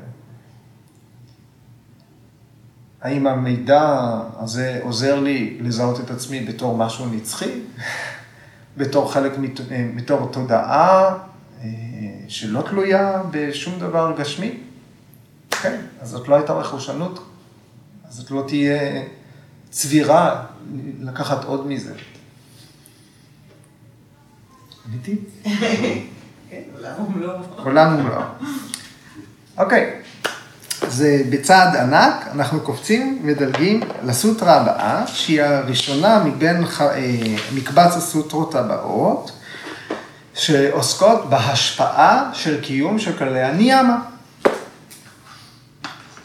[3.00, 7.60] האם המידע הזה עוזר לי לזהות את עצמי בתור משהו נצחי,
[8.78, 9.32] בתור חלק,
[9.96, 11.18] בתור תודעה
[11.60, 11.68] אה,
[12.28, 14.60] שלא תלויה בשום דבר גשמי?
[15.50, 17.24] כן, אז זאת לא הייתה רכושנות,
[18.08, 19.02] אז זאת לא תהיה
[19.72, 20.42] צבירה
[21.00, 21.92] לקחת עוד מזה.
[24.88, 25.16] עניתי?
[26.50, 27.38] כן, עולם ומלואו.
[27.56, 28.22] עולם ומלואו.
[29.58, 30.00] אוקיי,
[30.82, 37.00] אז בצעד ענק אנחנו קופצים ודלגים לסוטרה הבאה, שהיא הראשונה מבין אה,
[37.54, 39.32] מקבץ הסוטרות הבאות,
[40.34, 43.98] שעוסקות בהשפעה של קיום של כללי הניאמה.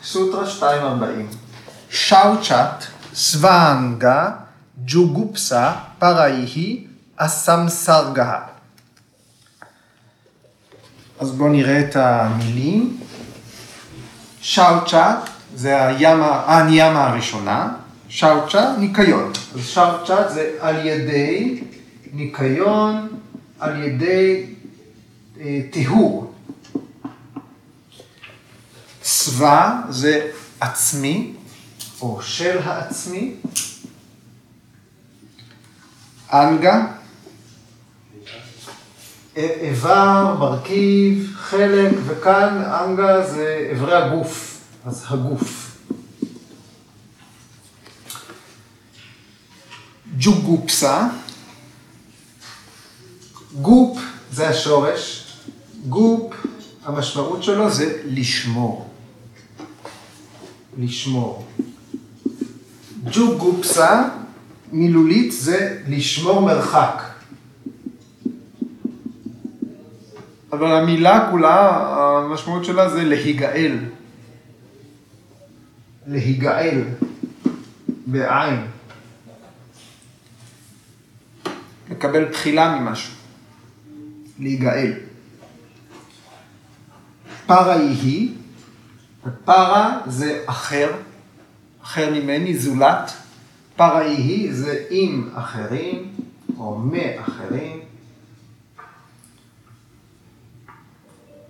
[0.03, 1.27] סוטרה 240.
[1.89, 2.85] שאוצ'ת,
[3.17, 4.29] סוואנגה,
[4.85, 8.39] ג'וגופסה, פראיהי, אסמסרגה.
[11.19, 12.97] אז בואו נראה את המילים.
[14.41, 15.15] שאוצ'ה
[15.55, 15.81] זה
[16.47, 17.73] הניאמה הראשונה,
[18.09, 19.31] שאוצ'ה ניקיון.
[19.55, 21.63] אז שאוצ'ה זה על ידי
[22.13, 23.07] ניקיון,
[23.59, 24.45] על ידי
[25.39, 26.33] אה, טיהור.
[29.03, 30.27] סווה זה
[30.59, 31.33] עצמי,
[32.01, 33.33] או של העצמי.
[36.33, 36.85] אנגה,
[39.35, 45.77] איבר, מרכיב, חלק, וכאן אנגה זה איברי הגוף, אז הגוף.
[50.17, 51.07] ג'וגופסה,
[53.61, 53.99] גופ
[54.31, 55.33] זה השורש,
[55.89, 56.33] גופ,
[56.85, 58.89] המשמעות שלו זה לשמור.
[60.77, 61.45] לשמור.
[63.11, 64.03] ג'וגופסה,
[64.71, 67.03] מילולית זה לשמור מרחק.
[70.51, 71.77] אבל המילה כולה,
[72.25, 73.77] המשמעות שלה זה להיגאל.
[76.07, 76.81] להיגאל,
[78.05, 78.65] בעין.
[81.91, 83.13] לקבל תחילה ממשהו.
[84.39, 84.93] להיגאל.
[87.45, 88.35] פרה היא,
[89.45, 90.91] פרה זה אחר,
[91.87, 93.11] אחר ממני, זולת.
[93.75, 96.13] פרה היא זה עם אחרים,
[96.57, 97.79] או מאחרים.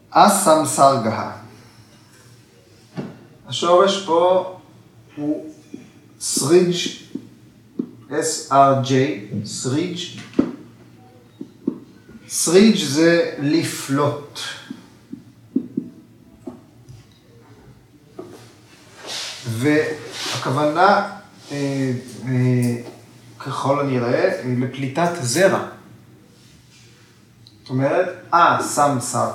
[0.09, 1.31] אסם סרגה.
[3.47, 4.59] השורש פה
[5.15, 5.53] הוא
[6.19, 6.75] סריג'
[8.09, 8.91] S-R-J,
[9.45, 9.97] סריג'.
[12.27, 14.39] סריג' זה לפלוט.
[19.47, 20.06] והכוונה,
[21.51, 21.91] אה,
[22.27, 22.75] אה,
[23.39, 25.67] ככל הנראה, לפליטת זרע.
[27.61, 28.09] זאת אומרת,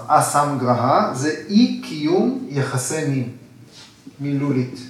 [0.07, 3.29] אסם גרהה זה אי קיום יחסי מין,
[4.21, 4.81] מילולית.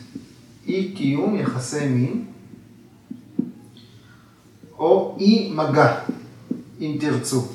[0.67, 2.25] אי קיום יחסי מין,
[4.79, 5.99] או אי מגע,
[6.81, 7.49] אם תרצו.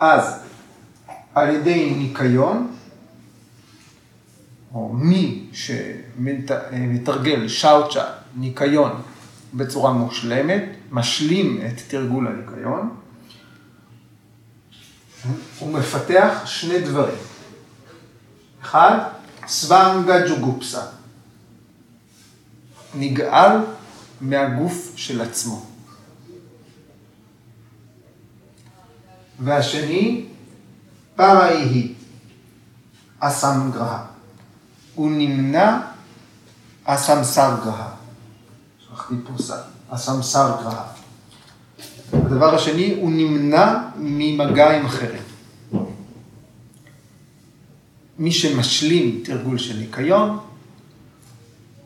[0.00, 0.41] אז
[1.34, 2.76] על ידי ניקיון,
[4.74, 8.04] או מי שמתרגל שאוצ'ה,
[8.36, 9.02] ניקיון,
[9.54, 12.96] בצורה מושלמת, משלים את תרגול הניקיון,
[15.58, 17.18] הוא מפתח שני דברים.
[18.62, 18.98] אחד,
[19.46, 20.82] סוונגה ג'וגופסה,
[22.94, 23.56] נגאל
[24.20, 25.66] מהגוף של עצמו.
[29.38, 30.26] והשני,
[31.22, 31.92] פראי
[33.18, 34.04] אסם גרהה.
[34.94, 35.80] הוא נמנע
[36.84, 37.90] אסם סר גרהה.
[38.80, 39.56] שכחתי פוסה,
[39.90, 40.84] הסמסר גרהה.
[42.12, 45.22] הדבר השני, הוא נמנע ממגע עם אחרים.
[48.18, 50.38] מי שמשלים תרגול של ניקיון,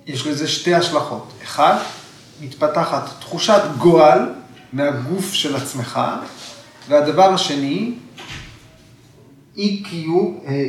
[0.07, 1.33] יש לזה שתי השלכות.
[1.43, 1.79] אחד,
[2.41, 4.33] מתפתחת תחושת גועל
[4.73, 6.01] מהגוף של עצמך,
[6.89, 7.95] והדבר השני,
[9.59, 9.63] אה,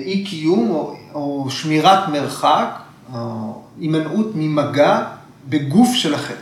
[0.06, 2.80] אי קיום או, או שמירת מרחק,
[3.14, 5.04] או הימנעות ממגע
[5.50, 6.36] בגוף של אחר.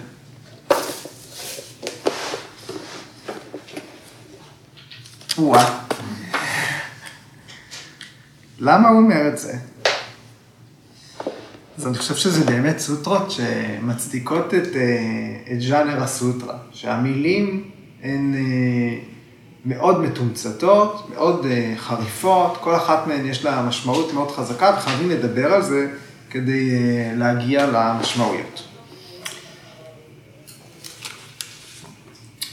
[5.37, 5.79] וואה.
[8.59, 9.57] למה הוא אומר את זה?
[11.77, 17.69] אז אני חושב שזה באמת סוטרות שמצדיקות את, אה, את ז'אנר הסוטרה, שהמילים
[18.03, 19.14] הן אה,
[19.65, 25.53] מאוד מתומצתות, מאוד אה, חריפות, כל אחת מהן יש לה משמעות מאוד חזקה, וחייבים לדבר
[25.53, 25.87] על זה
[26.29, 26.69] כדי
[27.15, 28.63] להגיע למשמעויות.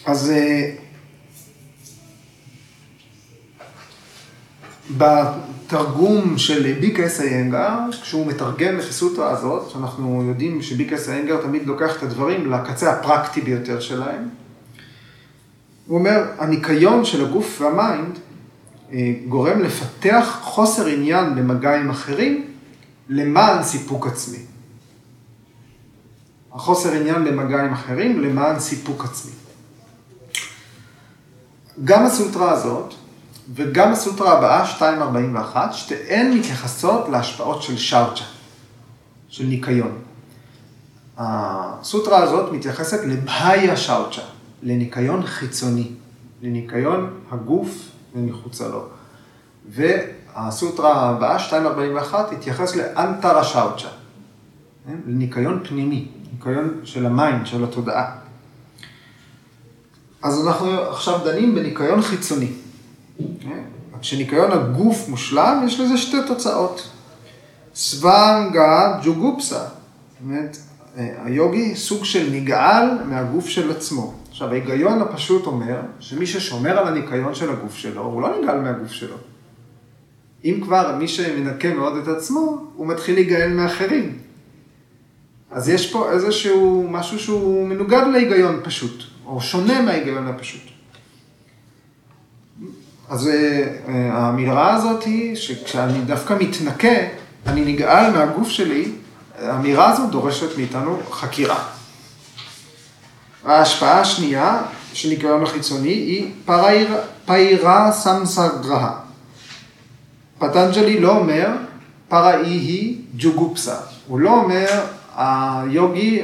[0.07, 0.33] אז
[4.97, 11.97] בתרגום של ביקס איינגר, כשהוא מתרגם את הסוטרה הזאת, שאנחנו יודעים שביקס איינגר תמיד לוקח
[11.97, 14.29] את הדברים לקצה הפרקטי ביותר שלהם,
[15.87, 18.19] הוא אומר, הניקיון של הגוף והמיינד
[18.93, 22.53] אה, גורם לפתח חוסר עניין במגע עם אחרים
[23.09, 24.39] למען סיפוק עצמי.
[26.53, 29.33] החוסר עניין במגע עם אחרים למען סיפוק עצמי.
[31.85, 32.95] גם הסוטרה הזאת,
[33.55, 38.25] וגם הסוטרה הבאה, 241, שתיהן מתייחסות להשפעות של שאוצ'ה,
[39.29, 39.99] של ניקיון.
[41.19, 44.23] הסוטרה הזאת מתייחסת לבהיה שאוצ'ה,
[44.63, 45.89] לניקיון חיצוני,
[46.43, 48.85] לניקיון הגוף ומחוצה לו.
[49.69, 53.89] והסוטרה הבאה, 241, תתייחס לאנטרה שאוצ'ה,
[54.87, 54.97] כן?
[55.07, 58.17] לניקיון פנימי, ניקיון של ה mind, של התודעה.
[60.23, 62.53] אז אנחנו עכשיו דנים בניקיון חיצוני.
[64.01, 66.89] כשניקיון הגוף מושלם, יש לזה שתי תוצאות.
[67.75, 69.69] סוונגה ג'וגופסה, זאת
[70.25, 70.57] אומרת,
[70.97, 74.22] היוגי סוג של נגעל מהגוף של עצמו.
[74.43, 78.93] עכשיו, ההיגיון הפשוט אומר שמי ששומר על הניקיון של הגוף שלו, הוא לא נגעל מהגוף
[78.93, 79.17] שלו.
[80.45, 84.19] אם כבר מי שמנקה מאוד את עצמו, הוא מתחיל להיגאל מאחרים.
[85.51, 90.63] אז יש פה איזשהו משהו שהוא מנוגד להיגיון פשוט, או שונה מההיגיון הפשוט.
[93.09, 93.79] אז אה,
[94.13, 96.99] האמירה הזאת היא שכשאני דווקא מתנקה,
[97.47, 98.93] אני נגאל מהגוף שלי,
[99.39, 101.82] האמירה הזאת דורשת מאיתנו חקירה.
[103.45, 104.63] ההשפעה השנייה
[104.93, 106.33] של ניקיון החיצוני היא
[107.25, 108.99] פאירה סמסגרהה.
[110.39, 111.49] פטנג'לי לא אומר
[112.09, 113.77] פראי היא ג'וגופסה.
[114.07, 114.67] הוא לא אומר
[115.17, 116.23] היוגי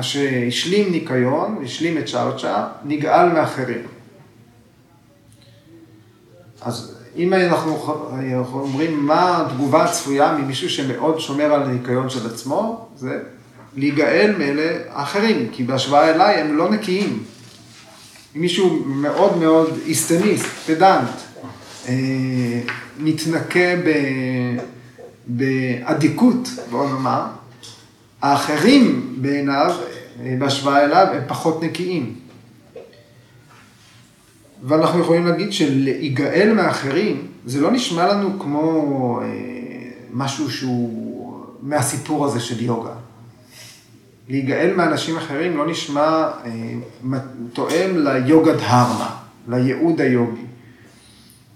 [0.00, 3.82] שהשלים ניקיון, השלים את צ'אוצ'ה, נגאל מאחרים.
[6.62, 7.94] אז אם אנחנו
[8.52, 13.22] אומרים מה התגובה הצפויה ממישהו שמאוד שומר על הניקיון של עצמו, זה
[13.76, 17.22] להיגאל מאלה האחרים, כי בהשוואה אליי הם לא נקיים.
[18.36, 21.10] אם מישהו מאוד מאוד איסטניסט, פדנט,
[21.88, 21.94] אה,
[22.98, 23.90] מתנקה ב,
[25.26, 27.22] באדיקות, בואו נאמר,
[28.22, 29.74] האחרים בעיניו,
[30.22, 32.14] אה, בהשוואה אליו, הם פחות נקיים.
[34.62, 39.26] ואנחנו יכולים להגיד שלהיגאל מאחרים, זה לא נשמע לנו כמו אה,
[40.12, 42.94] משהו שהוא מהסיפור הזה של יוגה.
[44.30, 47.18] להיגאל מאנשים אחרים לא נשמע אה,
[47.52, 49.16] תואם ליוגה דהרמה,
[49.48, 50.46] לייעוד היוגי.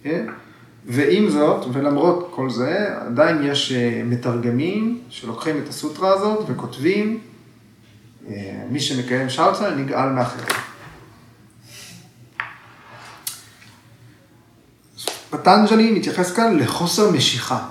[0.03, 0.27] כן?
[0.87, 7.19] ועם זאת, ולמרות כל זה, עדיין יש אה, מתרגמים שלוקחים את הסוטרה הזאת וכותבים,
[8.29, 10.47] אה, מי שמקיים שאוצה נגאל מאחרים.
[15.31, 17.69] פטנג'לי מתייחס כאן לחוסר משיכה.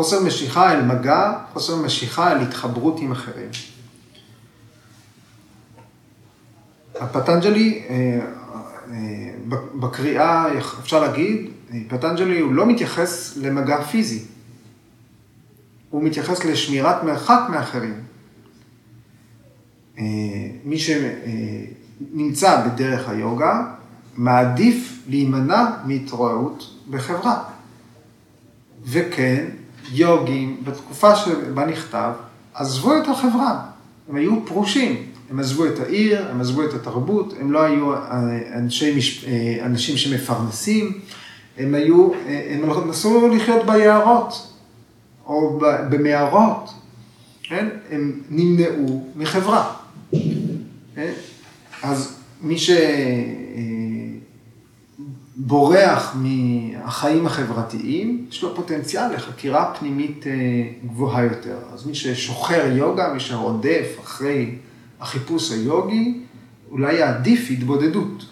[0.00, 3.48] חוסר משיכה אל מגע, חוסר משיכה אל התחברות עם אחרים.
[7.00, 8.20] הפטנג'לי, אה,
[8.90, 8.96] אה,
[9.74, 11.50] בקריאה, אפשר להגיד,
[11.88, 14.24] פטנג'לי הוא לא מתייחס למגע פיזי.
[15.90, 18.00] הוא מתייחס לשמירת מרחק מאחרים.
[19.98, 20.04] אה,
[20.64, 23.64] מי שנמצא בדרך היוגה,
[24.16, 27.42] מעדיף להימנע מהתרועעות בחברה.
[28.84, 29.59] וכן,
[29.92, 32.12] יוגים, בתקופה שבה נכתב,
[32.54, 33.60] עזבו את החברה.
[34.08, 35.06] הם היו פרושים.
[35.30, 37.92] הם עזבו את העיר, הם עזבו את התרבות, הם לא היו
[38.54, 39.24] אנשי, מש...
[39.62, 40.92] אנשים שמפרנסים,
[41.58, 42.10] הם היו,
[42.50, 44.52] הם נסו לחיות ביערות,
[45.26, 45.60] או
[45.90, 46.70] במערות,
[47.42, 47.68] כן?
[47.90, 49.72] הם נמנעו מחברה.
[50.94, 51.12] כן?
[51.82, 52.58] אז מי
[55.50, 60.32] שבורח מהחיים החברתיים, יש לו פוטנציאל לחקירה פנימית אה,
[60.86, 61.56] גבוהה יותר.
[61.72, 64.54] אז מי ששוחר יוגה, מי שרודף אחרי
[65.00, 66.20] החיפוש היוגי,
[66.70, 68.24] אולי יעדיף התבודדות.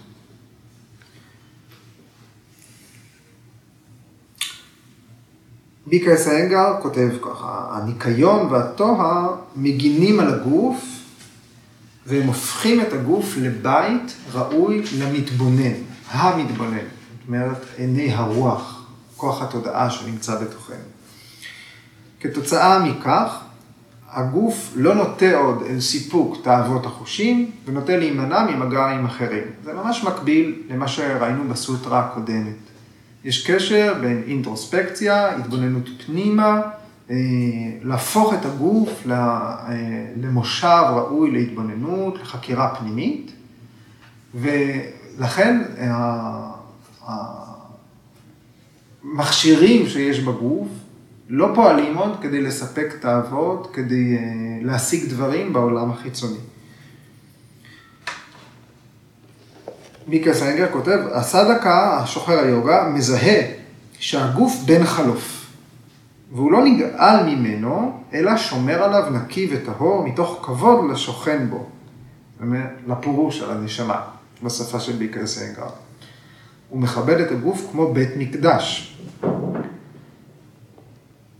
[5.87, 10.85] ביקרס אנגר כותב ככה, הניקיון והטוהר מגינים על הגוף
[12.07, 15.75] והם הופכים את הגוף לבית ראוי למתבונן,
[16.11, 16.98] המתבונן,
[17.29, 20.77] אומרת עיני הרוח, כוח התודעה שנמצא בתוכנו.
[22.21, 23.41] כתוצאה מכך,
[24.11, 29.45] הגוף לא נוטה עוד אל סיפוק תאוות החושים ונוטה להימנע ממגע עם אחרים.
[29.65, 32.57] זה ממש מקביל למה שראינו בסוטרה הקודמת.
[33.25, 36.61] יש קשר בין אינטרוספקציה, התבוננות פנימה,
[37.11, 37.17] אה,
[37.83, 39.67] להפוך את הגוף אה,
[40.23, 43.33] למושב ראוי להתבוננות, לחקירה פנימית,
[44.35, 45.63] ולכן
[49.05, 50.69] המכשירים שיש בגוף
[51.29, 54.23] לא פועלים עוד כדי לספק תאוות, כדי אה,
[54.63, 56.39] להשיג דברים בעולם החיצוני.
[60.09, 63.41] מיקה סיינגר כותב, הסדקה, השוחר היוגה, מזהה
[63.99, 65.47] שהגוף בן חלוף,
[66.33, 72.71] והוא לא נגעל ממנו, אלא שומר עליו נקי וטהור מתוך כבוד לשוכן בו, זאת אומרת,
[72.87, 74.01] לפירוש על הנשמה,
[74.43, 75.69] בשפה של ביקר סיינגר.
[76.69, 78.97] הוא מכבד את הגוף כמו בית מקדש.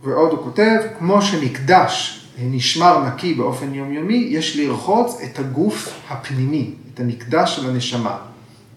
[0.03, 6.99] ועוד הוא כותב, כמו שמקדש נשמר נקי באופן יומיומי, יש לרחוץ את הגוף הפנימי, את
[6.99, 8.17] המקדש של הנשמה.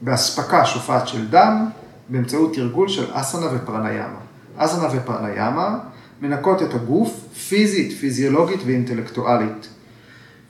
[0.01, 1.69] באספקה שופעת של דם
[2.09, 4.19] באמצעות תרגול של אסנה ופרניאמה.
[4.57, 5.79] אסנה ופרניאמה
[6.23, 7.11] מנקות את הגוף
[7.49, 9.69] פיזית, פיזיולוגית ואינטלקטואלית.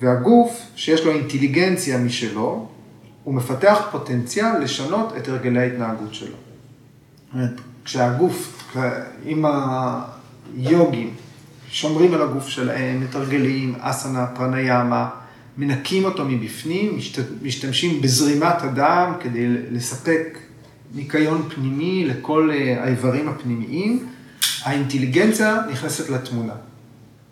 [0.03, 2.69] והגוף, שיש לו אינטליגנציה משלו,
[3.25, 6.37] הוא מפתח פוטנציאל לשנות את הרגלי ההתנהגות שלו.
[7.85, 8.69] כשהגוף,
[9.27, 9.45] אם
[10.57, 11.15] היוגים
[11.71, 15.09] שומרים על הגוף שלהם, מתרגלים אסנה, פרניאמה,
[15.59, 16.99] מנקים אותו מבפנים,
[17.43, 20.39] משתמשים בזרימת הדם כדי לספק
[20.95, 24.07] ניקיון פנימי לכל אה, האיברים הפנימיים,
[24.63, 26.53] האינטליגנציה נכנסת לתמונה.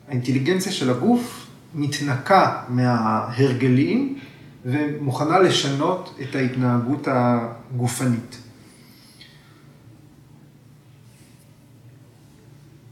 [0.08, 4.18] האינטליגנציה של הגוף מתנקה מההרגלים
[4.64, 8.36] ומוכנה לשנות את ההתנהגות הגופנית.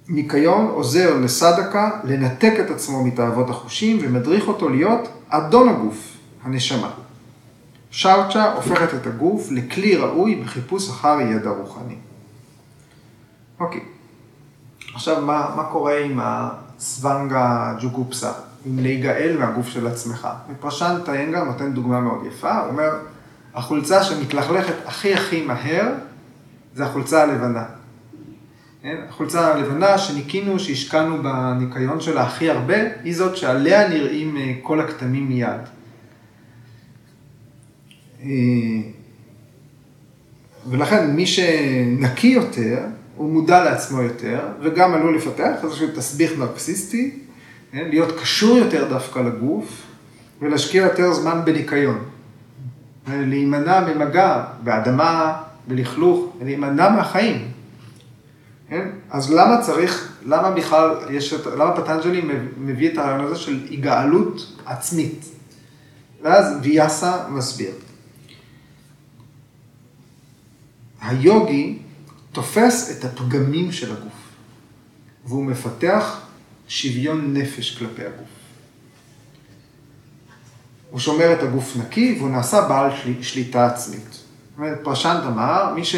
[0.08, 6.90] ניקיון עוזר לסדקה לנתק את עצמו מתאוות החושים ומדריך אותו להיות אדון הגוף, הנשמה.
[7.90, 11.94] שאוצ'ה הופכת את הגוף לכלי ראוי בחיפוש אחר ידע רוחני.
[13.60, 13.80] אוקיי,
[14.94, 18.32] עכשיו מה, מה קורה עם הסוונגה ג'וקופסה,
[18.68, 20.28] עם להיגאל מהגוף של עצמך?
[20.50, 22.90] ופרשן איינגר נותן דוגמה מאוד יפה, הוא אומר,
[23.54, 25.92] החולצה שמתלכלכת הכי הכי מהר
[26.74, 27.64] זה החולצה הלבנה.
[28.82, 28.96] כן?
[29.08, 35.28] החולצה הלבנה שניקינו, שהשקענו בניקיון שלה הכי הרבה, היא זאת שעליה נראים אה, כל הכתמים
[35.28, 35.60] מיד.
[38.22, 38.28] אה,
[40.70, 42.78] ולכן מי שנקי יותר,
[43.16, 47.27] הוא מודע לעצמו יותר, וגם עלול לפתח איזשהו תסביך נרקסיסטי?
[47.72, 49.82] להיות קשור יותר דווקא לגוף,
[50.40, 52.04] ולהשקיע יותר זמן בניקיון.
[53.08, 57.52] להימנע ממגע באדמה, בלכלוך, להימנע מהחיים.
[58.68, 58.88] כן?
[59.10, 62.22] אז למה צריך, למה בכלל יש, למה פטנג'לי
[62.58, 65.24] מביא את הרעיון הזה של היגאלות עצמית?
[66.22, 67.72] ואז ויאסה מסביר.
[71.00, 71.78] היוגי
[72.32, 74.12] תופס את הפגמים של הגוף,
[75.26, 76.20] והוא מפתח
[76.68, 78.28] שוויון נפש כלפי הגוף.
[80.90, 82.90] הוא שומר את הגוף נקי והוא נעשה בעל
[83.22, 84.10] שליטה עצמית.
[84.10, 84.22] זאת
[84.58, 85.96] אומרת, פרשנט אמר, מי ש...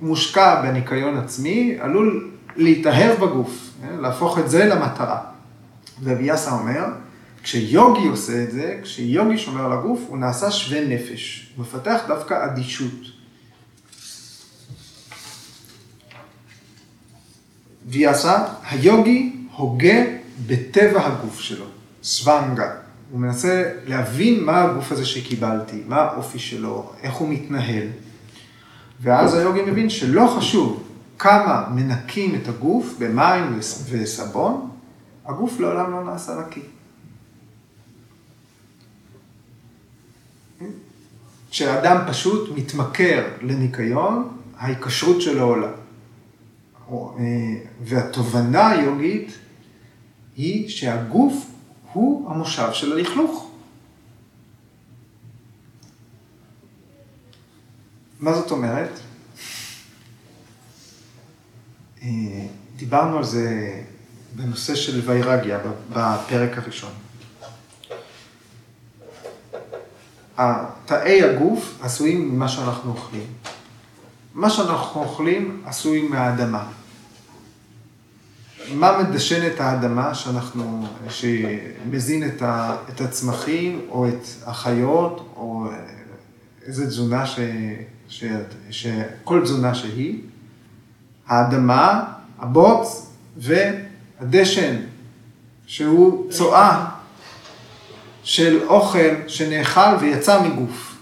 [0.00, 3.96] מושקע בניקיון עצמי, עלול להתאהב בגוף, כן?
[3.96, 5.20] להפוך את זה למטרה.
[6.02, 6.84] וביאסה אומר,
[7.42, 12.44] כשיוגי עושה את זה, כשיוגי שומר על הגוף, הוא נעשה שווה נפש, הוא מפתח דווקא
[12.44, 13.00] אדישות.
[17.88, 20.04] ויאסה, היוגי הוגה
[20.46, 21.64] בטבע הגוף שלו,
[22.02, 22.70] סוונגה.
[23.10, 27.88] הוא מנסה להבין מה הגוף הזה שקיבלתי, מה האופי שלו, איך הוא מתנהל.
[29.00, 30.82] ואז היוגי מבין שלא חשוב
[31.18, 33.58] כמה מנקים את הגוף במים
[33.90, 34.70] וסבון,
[35.26, 36.60] הגוף לעולם לא נעשה נקי.
[41.50, 44.28] כשאדם פשוט מתמכר לניקיון,
[44.58, 45.70] ההיקשרות שלו עולה.
[46.92, 46.94] אה,
[47.84, 49.38] והתובנה היוגית
[50.36, 51.46] היא שהגוף
[51.92, 53.50] הוא המושב של הלכלוך.
[58.20, 58.90] מה זאת אומרת?
[62.02, 62.08] אה,
[62.76, 63.80] דיברנו על זה
[64.36, 65.58] בנושא של ויירגיה
[65.92, 66.92] בפרק הראשון.
[70.86, 73.26] תאי הגוף עשויים ממה שאנחנו אוכלים.
[74.34, 76.66] מה שאנחנו אוכלים עשוי מהאדמה.
[78.74, 85.66] מה מדשן את האדמה שאנחנו, שמזין את, ה, את הצמחים או את החיות או
[86.66, 87.38] איזה תזונה ש,
[88.08, 88.24] ש,
[88.70, 90.18] שכל תזונה שהיא?
[91.26, 92.04] האדמה,
[92.38, 94.76] הבוץ והדשן,
[95.66, 96.86] שהוא צואה
[98.22, 100.96] של אוכל שנאכל ויצא מגוף.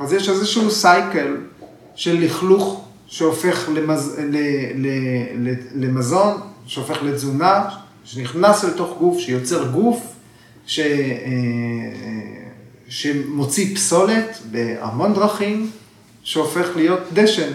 [0.00, 1.36] אז יש איזשהו סייקל
[1.94, 4.18] של לכלוך שהופך למז...
[4.18, 4.36] ל...
[4.74, 4.86] ל...
[5.34, 5.54] ל...
[5.74, 7.64] למזון, שהופך לתזונה,
[8.04, 10.02] שנכנס לתוך גוף, שיוצר גוף,
[10.66, 10.78] ש...
[10.80, 10.86] אה,
[12.88, 15.70] שמוציא פסולת בהמון דרכים,
[16.22, 17.52] שהופך להיות דשן.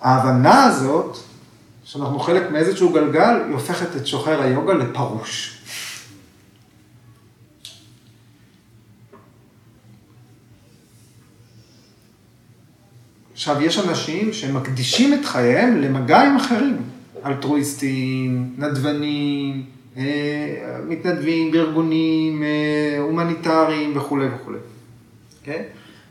[0.00, 1.18] ההבנה הזאת,
[1.84, 5.57] שאנחנו חלק מאיזשהו גלגל, היא הופכת את שוחר היוגה לפרוש.
[13.50, 16.76] עכשיו, יש אנשים שמקדישים את חייהם למגע עם אחרים,
[17.26, 19.62] אלטרואיסטים, נדבנים,
[19.96, 20.04] אה,
[20.88, 24.56] מתנדבים בארגונים אה, הומניטריים וכולי וכולי.
[24.56, 25.44] Okay?
[25.44, 25.62] כן?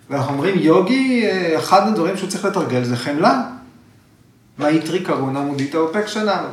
[0.09, 3.43] ואנחנו אומרים, יוגי, אה, אחד הדברים שהוא צריך לתרגל זה חמלה.
[4.57, 6.47] מה יתרי קרונה מודיטה אופק שלנו?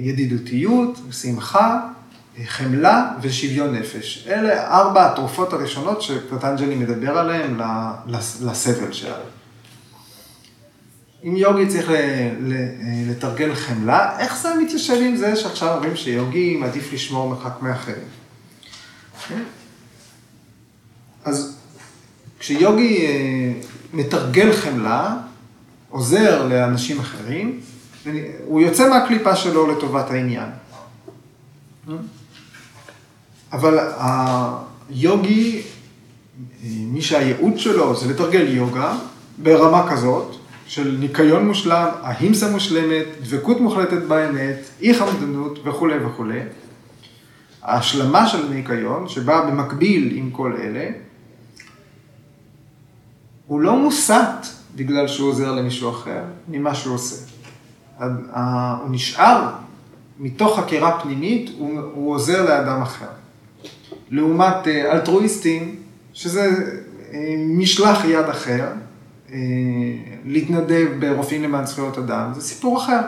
[0.00, 1.80] ידידותיות, שמחה,
[2.44, 4.26] חמלה ושוויון נפש.
[4.28, 7.56] אלה ארבע התרופות הראשונות שפטנג'לי מדבר עליהן
[8.40, 9.24] לסבל שלנו.
[11.24, 11.90] אם יוגי צריך
[13.06, 18.08] לתרגל חמלה, איך זה מתיישב עם זה שעכשיו אומרים שיוגי מעדיף לשמור מרחק מאחרים?
[19.28, 19.42] כן?
[21.24, 21.56] אז
[22.38, 23.52] כשיוגי אה,
[23.92, 25.16] מתרגל חמלה,
[25.88, 27.60] עוזר לאנשים אחרים,
[28.44, 30.48] הוא יוצא מהקליפה שלו לטובת העניין.
[33.52, 33.78] אבל
[34.88, 35.62] היוגי,
[36.64, 38.96] מי שהייעוד שלו זה לתרגל יוגה
[39.38, 40.36] ברמה כזאת,
[40.66, 46.40] של ניקיון מושלם, ההימסה מושלמת, דבקות מוחלטת באמת, אי חמדנות וכולי וכולי.
[47.62, 50.88] ההשלמה של ניקיון, שבאה במקביל עם כל אלה,
[53.46, 54.46] הוא לא מוסת
[54.76, 57.26] בגלל שהוא עוזר למישהו אחר, ממה שהוא עושה.
[57.98, 59.48] הוא נשאר
[60.18, 63.19] מתוך חקירה פנימית, הוא, הוא עוזר לאדם אחר.
[64.10, 65.76] לעומת אה, אלטרואיסטים,
[66.12, 66.50] שזה
[67.12, 68.68] אה, משלח יד אחר,
[69.32, 69.38] אה,
[70.24, 73.00] להתנדב ברופאים למען זכויות אדם, זה סיפור אחר.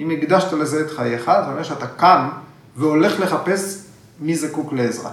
[0.00, 2.28] אם הקדשת לזה את חייך, זה אומר שאתה קם
[2.76, 3.82] והולך לחפש
[4.20, 5.12] מי זקוק לעזרה.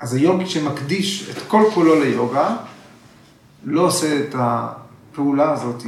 [0.00, 2.56] אז היוגי שמקדיש את כל כולו ליוגה,
[3.64, 5.82] לא עושה את הפעולה הזאת.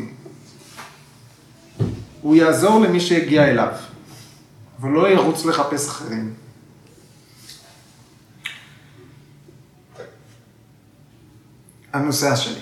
[2.20, 3.72] הוא יעזור למי שהגיע אליו.
[4.81, 6.35] אבל לא ירוץ לחפש אחרים.
[11.93, 12.61] הנושא השני.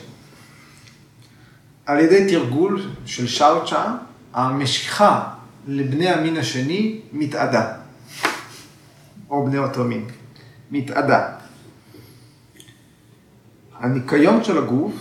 [1.87, 3.97] על ידי תרגול של שאוצ'ה,
[4.33, 5.35] המשיכה
[5.67, 7.73] לבני המין השני מתאדה,
[9.31, 10.07] או בני אותו מין,
[10.71, 11.29] מתאדה.
[13.79, 14.93] הניקיון של הגוף,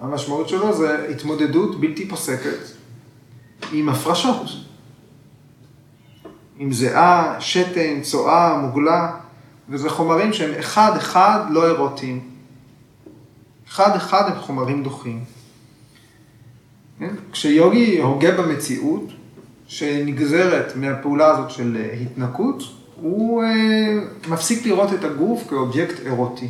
[0.00, 2.58] המשמעות שלו זה התמודדות בלתי פוסקת
[3.72, 4.65] עם הפרשות.
[6.58, 9.12] עם זיעה, שתן, צואה, מוגלה,
[9.68, 12.20] וזה חומרים שהם אחד-אחד לא אירוטיים.
[13.68, 15.24] אחד-אחד הם חומרים דוחים.
[16.98, 17.14] כן?
[17.32, 19.04] כשיוגי הוגה במציאות,
[19.66, 22.62] שנגזרת מהפעולה הזאת של התנקות,
[23.00, 23.94] הוא אה,
[24.28, 26.48] מפסיק לראות את הגוף כאובייקט אירוטי.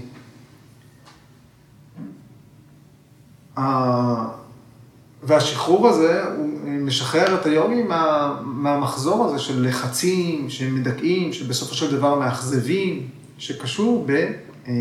[5.26, 12.18] והשחרור הזה, הוא משחרר את היוגי מה, מהמחזור הזה של לחצים, שמדכאים, שבסופו של דבר
[12.18, 13.08] מאכזבים,
[13.38, 14.22] שקשור ב, אה,
[14.68, 14.72] אה,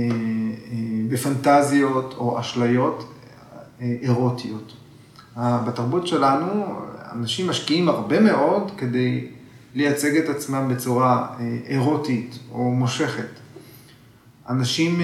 [1.09, 3.13] בפנטזיות או אשליות
[3.81, 4.73] אה, אירוטיות.
[5.37, 6.75] בתרבות שלנו,
[7.11, 9.27] אנשים משקיעים הרבה מאוד כדי
[9.73, 11.27] לייצג את עצמם בצורה
[11.67, 13.27] אירוטית או מושכת.
[14.49, 15.01] אנשים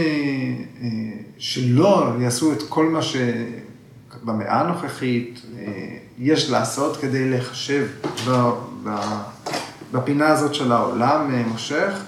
[1.38, 3.16] שלא יעשו את כל מה ש...
[4.24, 7.88] במאה הנוכחית אה, יש לעשות כדי להיחשב
[9.92, 12.04] בפינה הזאת של העולם אה, מושך,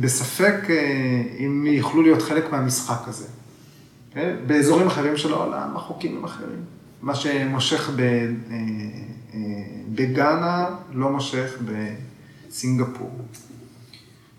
[0.00, 3.26] בספק אה, אם יוכלו להיות חלק מהמשחק הזה.
[4.46, 6.64] באזורים אחרים של העולם החוקים הם אחרים.
[7.02, 7.90] מה שמושך
[9.94, 11.52] בגאנה לא מושך
[12.48, 13.10] בסינגפור.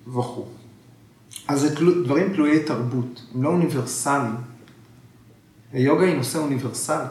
[0.07, 0.45] וכו'.
[1.47, 4.35] אז זה דברים תלויי תרבות, הם לא אוניברסליים.
[5.73, 7.05] היוגה היא נושא אוניברסלי.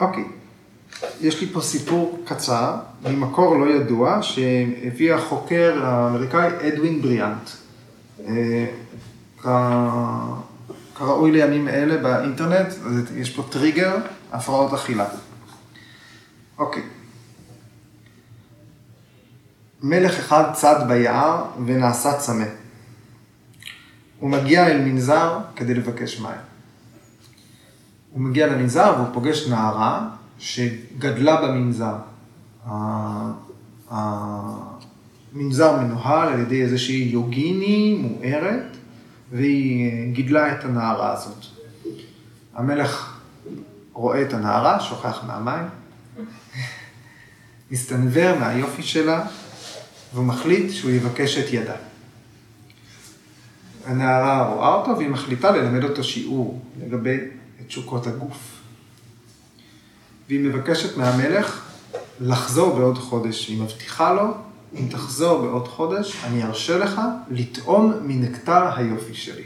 [0.00, 0.24] אוקיי,
[1.20, 7.50] יש לי פה סיפור קצר ממקור לא ידוע שהביא החוקר האמריקאי אדווין בריאנט.
[8.28, 8.66] אה,
[10.94, 12.74] כראוי לימים אלה באינטרנט,
[13.16, 13.96] יש פה טריגר,
[14.32, 15.06] הפרעות אכילה.
[16.58, 16.82] אוקיי.
[19.88, 22.44] מלך אחד צד ביער ונעשה צמא.
[24.20, 26.40] הוא מגיע אל מנזר כדי לבקש מים.
[28.12, 30.08] הוא מגיע למנזר והוא פוגש נערה
[30.38, 31.94] שגדלה במנזר.
[33.90, 38.76] המנזר מנוהל על ידי איזושהי יוגיני מוארת,
[39.32, 41.44] והיא גידלה את הנערה הזאת.
[42.54, 43.18] המלך
[43.92, 45.68] רואה את הנערה, שוכח מהמים,
[47.70, 49.26] מסתנוור מהיופי שלה,
[50.16, 51.76] והוא מחליט שהוא יבקש את ידה.
[53.84, 57.16] הנערה רואה אותו והיא מחליטה ללמד אותו שיעור לגבי
[57.66, 58.60] תשוקות הגוף.
[60.28, 61.66] והיא מבקשת מהמלך
[62.20, 63.48] לחזור בעוד חודש.
[63.48, 64.34] היא מבטיחה לו,
[64.74, 67.00] אם תחזור בעוד חודש, אני ארשה לך
[67.30, 69.44] לטעום מנקטר היופי שלי.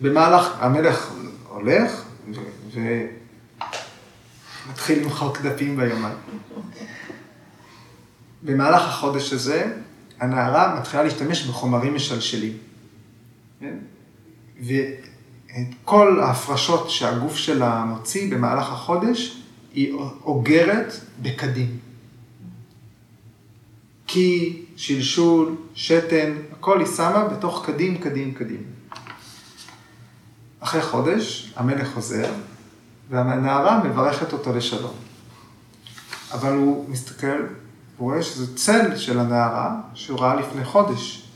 [0.00, 1.12] במהלך, המלך
[1.48, 2.04] הולך
[4.68, 6.12] ומתחיל למחוק דפים ביומן.
[8.42, 9.72] במהלך החודש הזה,
[10.20, 12.52] הנערה מתחילה להשתמש בחומרים משלשלים.
[13.60, 13.76] כן?
[14.60, 19.42] ואת כל ההפרשות שהגוף שלה מוציא במהלך החודש,
[19.74, 19.94] היא
[20.24, 20.92] אוגרת
[21.22, 21.78] בקדים.
[24.06, 28.62] קי, שלשול, שתן, הכל היא שמה בתוך קדים, קדים, קדים.
[30.60, 32.32] אחרי חודש, המלך חוזר,
[33.10, 34.94] והנערה מברכת אותו לשלום.
[36.32, 37.46] אבל הוא מסתכל,
[37.96, 41.28] הוא רואה שזה צל של הנערה שהוא ראה לפני חודש.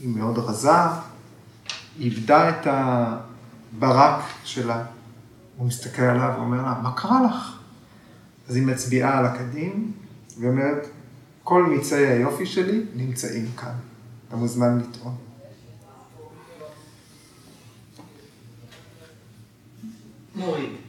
[0.00, 0.70] היא מאוד רזה,
[1.98, 4.84] היא איבדה את הברק שלה.
[5.56, 7.58] הוא מסתכל עליו ואומר לה, מה קרה לך?
[8.48, 9.92] אז היא מצביעה על הקדים,
[10.40, 10.86] ואומרת,
[11.44, 13.74] כל מיצי היופי שלי נמצאים כאן.
[14.28, 15.14] אתה מוזמן לטעון.
[20.34, 20.83] מוריד.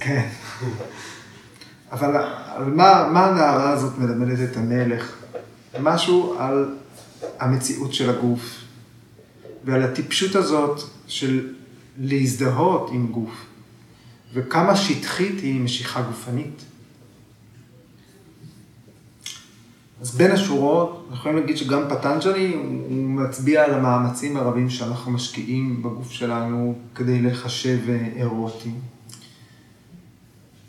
[0.00, 0.28] כן.
[1.92, 2.16] אבל
[2.56, 5.12] על מה, מה הנערה הזאת מלמדת את המלך?
[5.80, 6.74] משהו על
[7.40, 8.60] המציאות של הגוף,
[9.64, 11.54] ועל הטיפשות הזאת של
[11.98, 13.46] להזדהות עם גוף,
[14.34, 16.62] וכמה שטחית היא משיכה גופנית.
[20.00, 25.82] אז בין השורות, אנחנו יכולים להגיד שגם פטנג'לי, הוא מצביע על המאמצים הרבים שאנחנו משקיעים
[25.82, 27.78] בגוף שלנו כדי לחשב
[28.16, 28.93] אירוטים.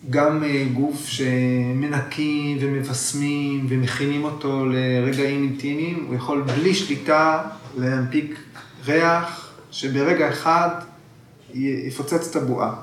[0.09, 7.43] גם אה, גוף שמנקים ומבסמים ומכינים אותו לרגעים אינטימיים, הוא יכול בלי שליטה
[7.77, 8.39] להנפיק
[8.85, 10.69] ריח שברגע אחד
[11.53, 12.75] יפוצץ את הבועה.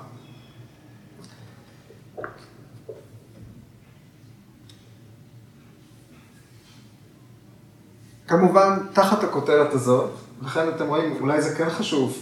[8.26, 10.10] כמובן, תחת הכותרת הזאת,
[10.42, 12.18] לכן אתם רואים, אולי זה כן חשוב,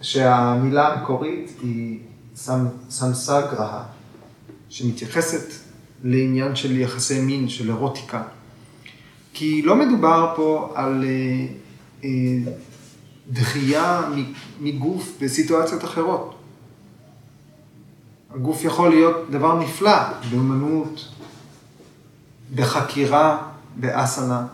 [0.00, 1.98] שהמילה המקורית היא
[2.88, 3.84] סנסגרה,
[4.70, 5.52] שמתייחסת
[6.04, 8.22] לעניין של יחסי מין, של אירוטיקה.
[9.32, 11.46] כי לא מדובר פה על אה,
[12.04, 12.52] אה,
[13.30, 14.02] דחייה
[14.60, 16.34] מגוף בסיטואציות אחרות.
[18.34, 21.08] הגוף יכול להיות דבר נפלא, באמנות,
[22.54, 24.46] בחקירה, באסנה.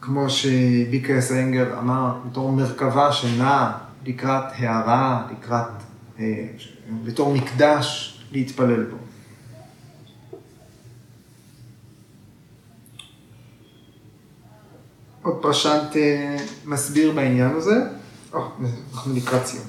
[0.00, 5.66] כמו שביקרס אנגר אמר, בתור מרכבה שנעה לקראת הערה, לקראת,
[6.18, 6.46] אה,
[7.04, 8.96] בתור מקדש להתפלל בו.
[15.22, 17.80] עוד פרשנט אה, מסביר בעניין הזה,
[18.32, 18.48] או,
[18.94, 19.64] אנחנו לקראת סיום.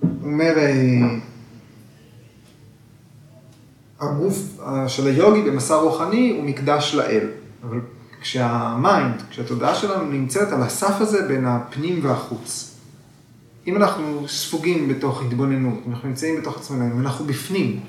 [0.00, 1.18] הוא אומר, אה,
[4.00, 4.38] הגוף
[4.88, 7.26] של היוגי במסע רוחני הוא מקדש לאל,
[7.62, 7.80] אבל
[8.20, 12.73] כשהמיינד, כשהתודעה שלנו נמצאת על הסף הזה בין הפנים והחוץ,
[13.66, 17.80] אם אנחנו ספוגים בתוך התבוננות, אם אנחנו נמצאים בתוך עצמנו, אם אנחנו בפנים,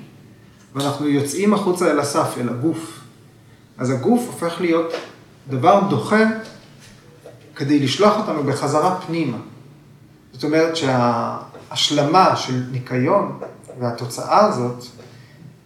[0.74, 3.00] ואנחנו יוצאים החוצה אל הסף, אל הגוף,
[3.78, 4.92] אז הגוף הופך להיות
[5.48, 6.24] דבר דוחה
[7.54, 9.36] כדי לשלוח אותנו בחזרה פנימה.
[10.32, 13.38] זאת אומרת שההשלמה של ניקיון
[13.80, 14.84] והתוצאה הזאת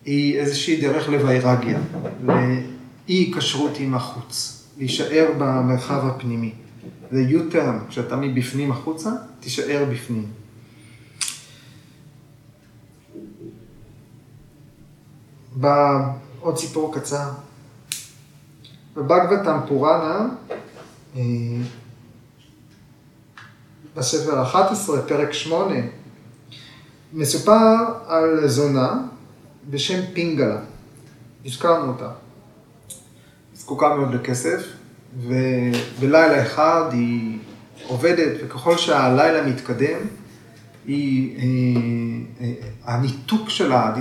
[0.05, 1.79] היא איזושהי דרך לווירגיה,
[2.25, 6.53] לאי קשרות עם החוץ, להישאר במרחב הפנימי.
[7.11, 10.27] זה U-turn, כשאתה מבפנים החוצה, תישאר בפנים.
[15.57, 16.09] בא
[16.41, 17.31] עוד סיפור קצר.
[18.95, 20.29] בבגבתם פוראנה,
[21.17, 21.23] אה,
[23.97, 25.75] בספר 11, פרק 8,
[27.13, 29.03] מסופר על זונה
[29.71, 30.61] בשם פינגלה.
[31.47, 32.11] הזכרנו אותה.
[33.55, 34.80] זקוקה מאוד לכסף,
[35.19, 37.39] ובלילה אחד היא
[37.87, 39.99] עובדת, וככל שהלילה מתקדם,
[40.87, 41.43] היא, אה,
[42.41, 42.53] אה,
[42.85, 43.95] הניתוק שלה,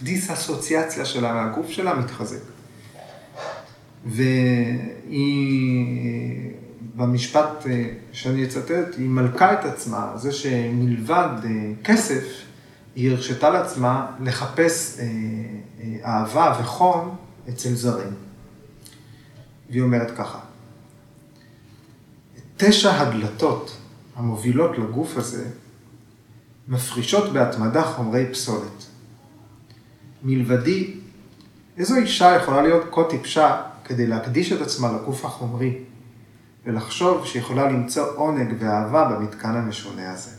[0.00, 2.38] הדיסאסוציאציה שלה מהגוף שלה מתחזק.
[4.06, 5.20] והיא,
[6.96, 11.28] במשפט אה, שאני אצטט, היא מלכה את עצמה, זה שמלבד
[11.84, 12.24] כסף,
[12.96, 15.00] היא הרשתה לעצמה לחפש
[16.04, 17.16] אהבה וחום
[17.48, 18.14] אצל זרים.
[19.70, 20.38] והיא אומרת ככה,
[22.56, 23.76] תשע הדלתות
[24.16, 25.50] המובילות לגוף הזה
[26.68, 28.86] מפרישות בהתמדה חומרי פסולת.
[30.22, 30.94] מלבדי,
[31.76, 35.78] איזו אישה יכולה להיות כה טיפשה כדי להקדיש את עצמה לגוף החומרי
[36.64, 40.30] ולחשוב שיכולה למצוא עונג ואהבה במתקן המשונה הזה.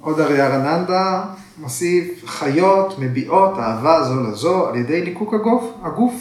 [0.00, 1.24] עוד אריה ארננדה
[1.60, 6.14] מוסיף, חיות מביעות אהבה זו לזו על ידי ליקוק הגוף, הגוף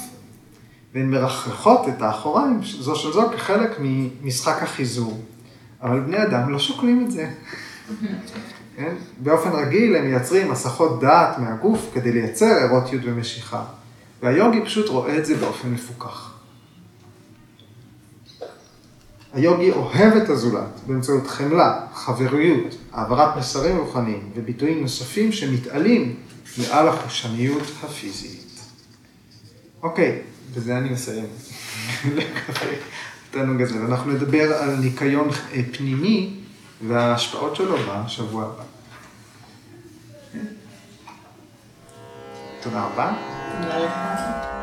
[0.94, 5.20] והן מרחרחות את האחוריים זו של זו כחלק ממשחק החיזור.
[5.82, 7.30] אבל בני אדם לא שוקלים את זה.
[8.76, 8.96] כן?
[9.18, 13.64] באופן רגיל הם מייצרים הסחות דעת מהגוף כדי לייצר אירוטיות ומשיכה.
[14.24, 16.29] והיוגי פשוט רואה את זה באופן מפוכח.
[19.34, 26.16] היוגי אוהב את הזולת באמצעות חמלה, חבריות, העברת מסרים רוחניים וביטויים נוספים שמתעלים
[26.58, 28.60] מעל החושניות הפיזית.
[29.84, 30.22] אוקיי,
[30.56, 31.26] בזה אני מסיים.
[33.32, 33.84] תענוג הזה.
[33.84, 36.34] ואנחנו נדבר על ניקיון אה, פנימי
[36.88, 38.64] וההשפעות שלו בשבוע הבא.
[42.62, 43.14] תודה רבה.
[43.62, 44.59] תודה לך.